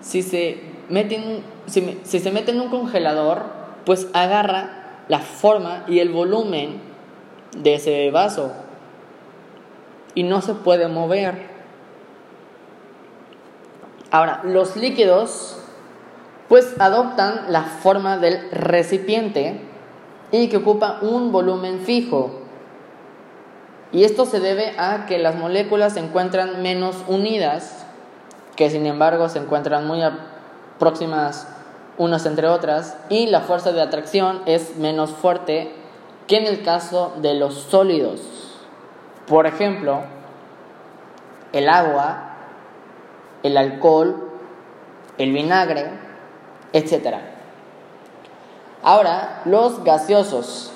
Si 0.01 0.23
se 0.23 0.59
meten 0.89 1.43
si, 1.67 1.99
se 2.03 2.31
mete 2.31 2.51
en 2.51 2.61
un 2.61 2.69
congelador, 2.69 3.43
pues 3.85 4.07
agarra 4.13 5.03
la 5.07 5.19
forma 5.19 5.83
y 5.87 5.99
el 5.99 6.09
volumen 6.09 6.79
de 7.57 7.75
ese 7.75 8.11
vaso 8.11 8.51
y 10.13 10.23
no 10.23 10.41
se 10.41 10.53
puede 10.53 10.87
mover. 10.87 11.55
Ahora, 14.11 14.41
los 14.43 14.75
líquidos 14.75 15.59
pues 16.47 16.75
adoptan 16.79 17.45
la 17.49 17.63
forma 17.63 18.17
del 18.17 18.51
recipiente 18.51 19.59
y 20.43 20.49
que 20.49 20.57
ocupa 20.57 20.99
un 21.01 21.31
volumen 21.31 21.79
fijo. 21.79 22.31
Y 23.91 24.03
esto 24.03 24.25
se 24.25 24.39
debe 24.39 24.73
a 24.77 25.05
que 25.05 25.19
las 25.19 25.35
moléculas 25.35 25.93
se 25.93 25.99
encuentran 25.99 26.61
menos 26.61 26.97
unidas, 27.07 27.85
que 28.55 28.69
sin 28.69 28.85
embargo 28.85 29.29
se 29.29 29.39
encuentran 29.39 29.87
muy 29.87 30.01
próximas 30.79 31.47
unas 31.97 32.25
entre 32.25 32.47
otras, 32.47 32.97
y 33.09 33.27
la 33.27 33.41
fuerza 33.41 33.71
de 33.71 33.81
atracción 33.81 34.41
es 34.45 34.75
menos 34.77 35.11
fuerte 35.11 35.71
que 36.27 36.37
en 36.37 36.45
el 36.45 36.63
caso 36.63 37.13
de 37.21 37.35
los 37.35 37.53
sólidos. 37.53 38.21
Por 39.27 39.45
ejemplo, 39.47 40.01
el 41.53 41.69
agua 41.69 42.35
el 43.45 43.57
alcohol, 43.57 44.31
el 45.19 45.31
vinagre, 45.31 45.85
etc. 46.73 47.15
Ahora, 48.85 49.41
los 49.45 49.83
gaseosos. 49.83 50.71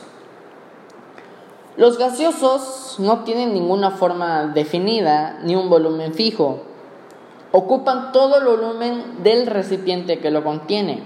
Los 1.77 1.99
gaseosos 1.99 2.95
no 2.97 3.23
tienen 3.23 3.53
ninguna 3.53 3.91
forma 3.91 4.47
definida 4.47 5.37
ni 5.43 5.55
un 5.55 5.69
volumen 5.69 6.15
fijo. 6.15 6.63
Ocupan 7.51 8.11
todo 8.11 8.39
el 8.39 8.45
volumen 8.45 9.21
del 9.21 9.45
recipiente 9.45 10.17
que 10.17 10.31
lo 10.31 10.43
contiene. 10.43 11.03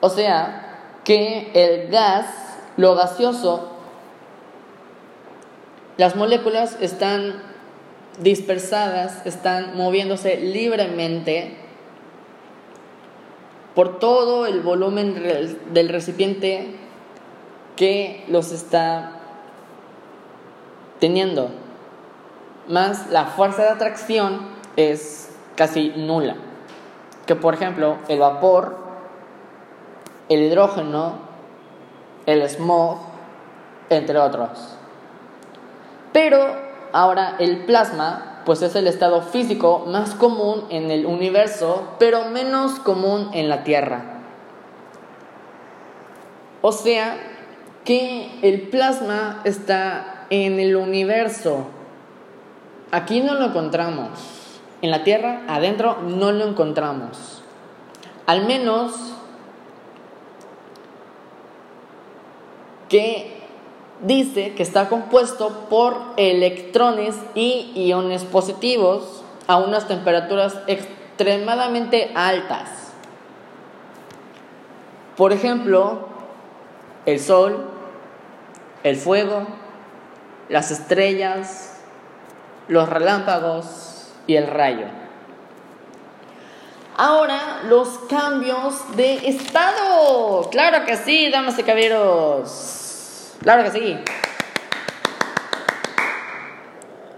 O 0.00 0.08
sea, 0.08 1.00
que 1.02 1.50
el 1.52 1.90
gas, 1.90 2.26
lo 2.76 2.94
gaseoso, 2.94 3.70
las 5.96 6.14
moléculas 6.14 6.78
están 6.80 7.42
dispersadas, 8.20 9.26
están 9.26 9.76
moviéndose 9.76 10.36
libremente 10.36 11.59
por 13.80 13.98
todo 13.98 14.44
el 14.44 14.60
volumen 14.60 15.14
del 15.72 15.88
recipiente 15.88 16.76
que 17.76 18.26
los 18.28 18.52
está 18.52 19.12
teniendo. 20.98 21.48
Más 22.68 23.08
la 23.08 23.24
fuerza 23.24 23.62
de 23.62 23.68
atracción 23.70 24.40
es 24.76 25.34
casi 25.56 25.94
nula. 25.96 26.36
Que 27.24 27.36
por 27.36 27.54
ejemplo 27.54 27.96
el 28.08 28.18
vapor, 28.18 28.76
el 30.28 30.42
hidrógeno, 30.42 31.14
el 32.26 32.46
smog, 32.50 32.98
entre 33.88 34.18
otros. 34.18 34.76
Pero 36.12 36.54
ahora 36.92 37.36
el 37.38 37.64
plasma, 37.64 38.29
pues 38.44 38.62
es 38.62 38.74
el 38.74 38.86
estado 38.86 39.22
físico 39.22 39.84
más 39.86 40.14
común 40.14 40.64
en 40.70 40.90
el 40.90 41.06
universo, 41.06 41.94
pero 41.98 42.26
menos 42.26 42.78
común 42.80 43.30
en 43.32 43.48
la 43.48 43.64
Tierra. 43.64 44.20
O 46.62 46.72
sea, 46.72 47.18
que 47.84 48.30
el 48.42 48.68
plasma 48.68 49.40
está 49.44 50.26
en 50.30 50.60
el 50.60 50.76
universo. 50.76 51.66
Aquí 52.90 53.20
no 53.20 53.34
lo 53.34 53.46
encontramos. 53.46 54.10
En 54.82 54.90
la 54.90 55.04
Tierra, 55.04 55.42
adentro, 55.48 55.98
no 56.02 56.32
lo 56.32 56.46
encontramos. 56.46 57.42
Al 58.26 58.46
menos 58.46 58.94
que 62.88 63.39
dice 64.02 64.54
que 64.54 64.62
está 64.62 64.88
compuesto 64.88 65.66
por 65.68 65.96
electrones 66.16 67.14
y 67.34 67.72
iones 67.74 68.24
positivos 68.24 69.22
a 69.46 69.56
unas 69.56 69.88
temperaturas 69.88 70.56
extremadamente 70.66 72.12
altas. 72.14 72.68
Por 75.16 75.32
ejemplo, 75.32 76.08
el 77.04 77.20
Sol, 77.20 77.66
el 78.84 78.96
fuego, 78.96 79.46
las 80.48 80.70
estrellas, 80.70 81.80
los 82.68 82.88
relámpagos 82.88 84.12
y 84.26 84.36
el 84.36 84.46
rayo. 84.46 84.86
Ahora, 86.96 87.62
los 87.68 87.88
cambios 88.08 88.96
de 88.96 89.28
estado. 89.28 90.48
Claro 90.50 90.84
que 90.84 90.96
sí, 90.96 91.30
damas 91.30 91.58
y 91.58 91.62
caballeros. 91.62 92.79
Claro 93.42 93.64
que 93.64 93.70
sí. 93.70 93.98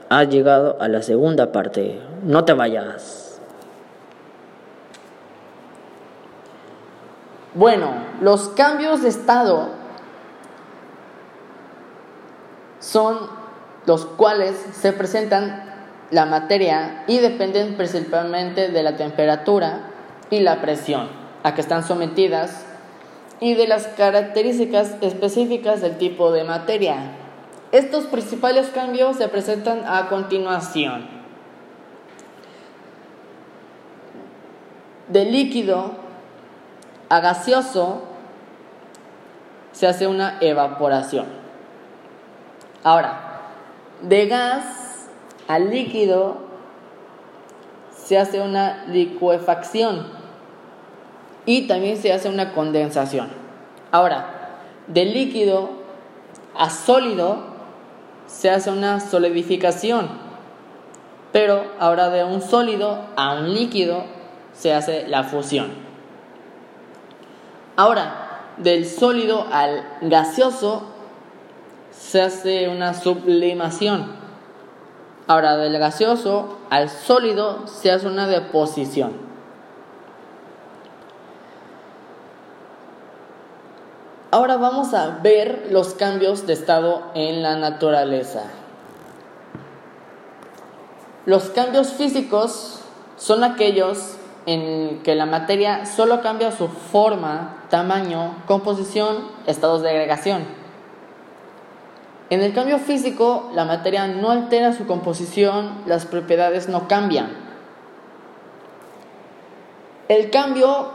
Has 0.09 0.29
llegado 0.29 0.77
a 0.81 0.89
la 0.89 1.03
segunda 1.03 1.51
parte. 1.53 2.01
No 2.23 2.45
te 2.45 2.53
vayas. 2.53 3.41
Bueno, 7.55 7.93
los 8.21 8.49
cambios 8.51 9.03
de 9.03 9.09
estado 9.09 9.71
son 12.79 13.19
los 13.85 14.07
cuales 14.07 14.57
se 14.73 14.93
presentan 14.93 15.65
la 16.11 16.25
materia 16.25 17.05
y 17.07 17.19
dependen 17.19 17.77
principalmente 17.77 18.69
de 18.69 18.83
la 18.83 18.97
temperatura 18.97 19.81
y 20.31 20.41
la 20.41 20.61
presión 20.61 21.09
a 21.43 21.55
que 21.55 21.61
están 21.61 21.83
sometidas 21.83 22.65
y 23.43 23.55
de 23.55 23.67
las 23.67 23.89
características 23.89 24.95
específicas 25.01 25.81
del 25.81 25.99
tipo 25.99 26.31
de 26.31 26.45
materia. 26.45 27.11
Estos 27.73 28.05
principales 28.05 28.69
cambios 28.69 29.17
se 29.17 29.27
presentan 29.27 29.83
a 29.85 30.09
continuación. 30.09 31.09
De 35.09 35.25
líquido 35.25 35.91
a 37.09 37.19
gaseoso 37.19 38.05
se 39.73 39.89
hace 39.89 40.07
una 40.07 40.39
evaporación. 40.41 41.27
Ahora, 42.85 43.41
de 44.03 44.27
gas 44.29 45.09
a 45.49 45.59
líquido 45.59 46.37
se 47.91 48.19
hace 48.19 48.41
una 48.41 48.85
licuefacción 48.87 50.22
y 51.47 51.67
también 51.67 51.97
se 51.97 52.13
hace 52.13 52.29
una 52.29 52.53
condensación. 52.53 53.29
Ahora, 53.91 54.59
de 54.87 55.05
líquido 55.05 55.71
a 56.57 56.71
sólido 56.71 57.53
se 58.27 58.51
hace 58.51 58.71
una 58.71 59.01
solidificación, 59.01 60.09
pero 61.33 61.65
ahora 61.79 62.11
de 62.11 62.25
un 62.25 62.43
sólido 62.43 62.99
a 63.17 63.35
un 63.35 63.55
líquido 63.55 64.05
se 64.53 64.73
hace 64.73 65.09
la 65.09 65.25
fusión. 65.25 65.73
Ahora, 67.77 68.23
del 68.59 68.87
sólido 68.87 69.47
al 69.51 69.83
gaseoso 70.03 70.83
se 71.91 72.21
hace 72.21 72.69
una 72.69 72.95
sublimación. 72.95 74.13
Ahora, 75.27 75.57
del 75.57 75.79
gaseoso 75.79 76.59
al 76.69 76.91
sólido 76.91 77.67
se 77.67 77.91
hace 77.91 78.07
una 78.07 78.27
deposición. 78.27 79.32
Ahora 84.35 84.57
vamos 84.57 84.95
a 84.95 85.19
ver 85.23 85.69
los 85.73 85.93
cambios 85.93 86.47
de 86.47 86.55
estado 86.55 87.03
en 87.15 87.43
la 87.43 87.57
naturaleza. 87.57 88.45
Los 91.27 91.51
cambios 91.51 91.93
físicos 91.93 92.81
son 93.19 93.45
aquellos 93.45 94.17
en 94.47 95.03
que 95.03 95.17
la 95.17 95.27
materia 95.27 95.85
solo 95.85 96.23
cambia 96.23 96.51
su 96.51 96.69
forma, 96.69 97.63
tamaño, 97.69 98.35
composición, 98.47 99.29
estados 99.47 99.83
de 99.83 99.91
agregación. 99.91 100.47
En 102.31 102.41
el 102.41 102.55
cambio 102.55 102.79
físico, 102.79 103.51
la 103.55 103.67
materia 103.67 104.07
no 104.07 104.31
altera 104.31 104.73
su 104.73 104.87
composición, 104.87 105.83
las 105.85 106.07
propiedades 106.07 106.71
no 106.71 106.89
cambian. 106.89 107.29
El 110.09 110.31
cambio 110.31 110.87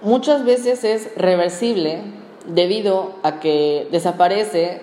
muchas 0.00 0.46
veces 0.46 0.82
es 0.84 1.14
reversible 1.14 2.19
debido 2.46 3.14
a 3.22 3.40
que 3.40 3.88
desaparece 3.90 4.82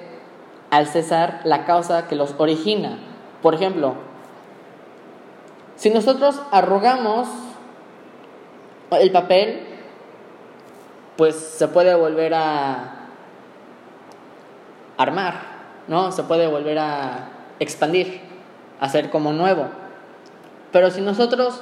al 0.70 0.88
cesar 0.88 1.42
la 1.44 1.66
causa 1.66 2.08
que 2.08 2.16
los 2.16 2.36
origina. 2.38 2.98
Por 3.42 3.56
ejemplo, 3.56 3.96
si 5.76 5.90
nosotros 5.90 6.42
arrugamos 6.52 7.28
el 8.92 9.12
papel, 9.12 9.66
pues 11.16 11.36
se 11.36 11.68
puede 11.68 11.96
volver 11.96 12.34
a 12.34 13.08
armar, 14.98 15.36
¿no? 15.88 16.12
Se 16.12 16.24
puede 16.24 16.48
volver 16.48 16.80
a 16.80 17.30
expandir, 17.60 18.22
hacer 18.80 19.10
como 19.10 19.34
nuevo. 19.34 19.68
Pero 20.72 20.92
si 20.92 21.02
nosotros 21.02 21.62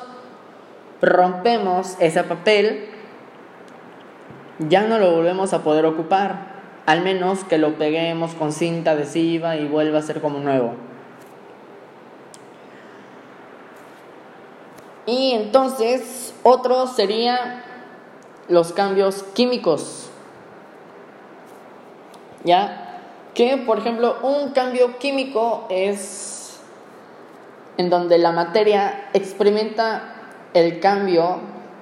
rompemos 1.02 1.96
ese 2.00 2.24
papel, 2.24 2.90
ya 4.60 4.84
no 4.88 5.00
lo 5.00 5.12
volvemos 5.12 5.54
a 5.54 5.64
poder 5.64 5.86
ocupar, 5.86 6.56
al 6.86 7.02
menos 7.02 7.44
que 7.44 7.58
lo 7.58 7.78
peguemos 7.78 8.34
con 8.34 8.52
cinta 8.52 8.92
adhesiva 8.92 9.58
y 9.58 9.68
vuelva 9.68 10.00
a 10.00 10.02
ser 10.02 10.22
como 10.22 10.40
nuevo. 10.40 10.74
Y 15.06 15.34
entonces 15.34 16.34
otro 16.44 16.88
sería 16.88 17.64
los 18.48 18.74
cambios 18.74 19.24
químicos. 19.34 20.10
¿Ya? 22.44 23.02
Que 23.34 23.58
por 23.58 23.80
ejemplo 23.80 24.18
un 24.24 24.52
cambio 24.52 24.98
químico 24.98 25.66
es 25.70 26.60
en 27.78 27.90
donde 27.90 28.18
la 28.18 28.32
materia 28.32 29.10
experimenta 29.14 30.14
el 30.54 30.80
cambio 30.80 31.40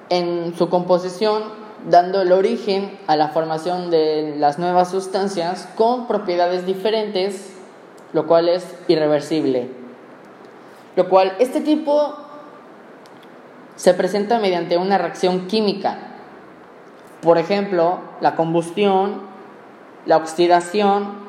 en 0.08 0.54
su 0.56 0.68
composición 0.68 1.63
dando 1.84 2.22
el 2.22 2.32
origen 2.32 2.98
a 3.06 3.16
la 3.16 3.28
formación 3.28 3.90
de 3.90 4.34
las 4.38 4.58
nuevas 4.58 4.90
sustancias 4.90 5.68
con 5.76 6.06
propiedades 6.06 6.66
diferentes, 6.66 7.52
lo 8.12 8.26
cual 8.26 8.48
es 8.48 8.64
irreversible. 8.88 9.68
Lo 10.96 11.08
cual, 11.08 11.34
este 11.38 11.60
tipo 11.60 12.14
se 13.76 13.94
presenta 13.94 14.38
mediante 14.38 14.76
una 14.76 14.98
reacción 14.98 15.46
química. 15.46 15.98
Por 17.20 17.38
ejemplo, 17.38 17.98
la 18.20 18.36
combustión, 18.36 19.22
la 20.06 20.16
oxidación 20.16 21.24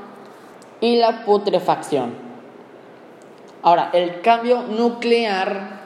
y 0.80 0.98
la 0.98 1.26
putrefacción. 1.26 2.14
Ahora, 3.64 3.90
el 3.94 4.22
cambio 4.22 4.62
nuclear 4.62 5.82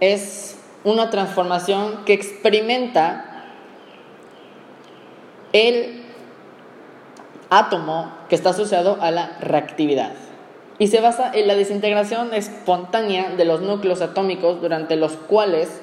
es 0.00 0.58
una 0.82 1.10
transformación 1.10 2.04
que 2.04 2.12
experimenta 2.12 3.33
el 5.54 6.02
átomo 7.48 8.12
que 8.28 8.34
está 8.34 8.50
asociado 8.50 8.98
a 9.00 9.12
la 9.12 9.38
reactividad 9.40 10.12
y 10.78 10.88
se 10.88 11.00
basa 11.00 11.30
en 11.32 11.46
la 11.46 11.54
desintegración 11.54 12.34
espontánea 12.34 13.30
de 13.36 13.44
los 13.44 13.60
núcleos 13.62 14.02
atómicos 14.02 14.60
durante 14.60 14.96
los 14.96 15.12
cuales 15.12 15.80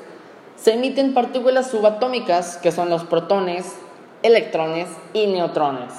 se 0.58 0.74
emiten 0.74 1.14
partículas 1.14 1.72
subatómicas 1.72 2.58
que 2.58 2.74
son 2.74 2.90
los 2.90 3.06
protones, 3.06 3.78
electrones 4.24 4.90
y 5.14 5.28
neutrones 5.28 5.94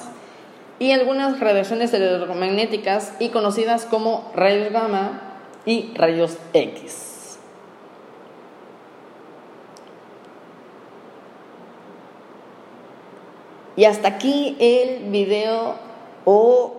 y 0.77 0.91
algunas 0.91 1.39
radiaciones 1.39 1.91
electromagnéticas 1.95 3.13
y 3.19 3.29
conocidas 3.29 3.85
como 3.85 4.31
rayos 4.35 4.71
gamma 4.71 5.19
y 5.65 5.91
rayos 5.95 6.37
X. 6.53 7.12
Y 13.75 13.85
hasta 13.85 14.07
aquí 14.07 14.55
el 14.59 15.09
video 15.09 15.75
o 16.25 16.75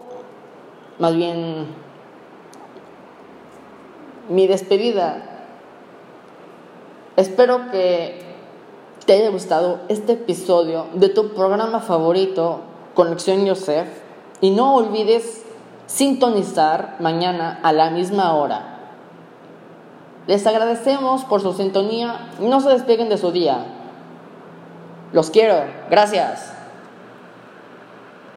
más 0.99 1.15
bien 1.15 1.67
mi 4.29 4.47
despedida. 4.47 5.23
Espero 7.17 7.71
que 7.71 8.23
te 9.07 9.15
haya 9.15 9.31
gustado 9.31 9.81
este 9.89 10.13
episodio 10.13 10.87
de 10.95 11.09
tu 11.09 11.35
programa 11.35 11.81
favorito, 11.81 12.61
Conexión 12.95 13.45
Yosef. 13.45 13.89
Y 14.41 14.51
no 14.51 14.75
olvides 14.77 15.45
sintonizar 15.87 16.97
mañana 17.01 17.61
a 17.63 17.73
la 17.73 17.91
misma 17.91 18.35
hora. 18.35 18.79
Les 20.27 20.47
agradecemos 20.47 21.25
por 21.25 21.41
su 21.41 21.53
sintonía. 21.53 22.31
No 22.41 22.61
se 22.61 22.71
despeguen 22.71 23.09
de 23.09 23.19
su 23.19 23.31
día. 23.31 23.67
Los 25.13 25.31
quiero. 25.31 25.65
Gracias. 25.91 26.54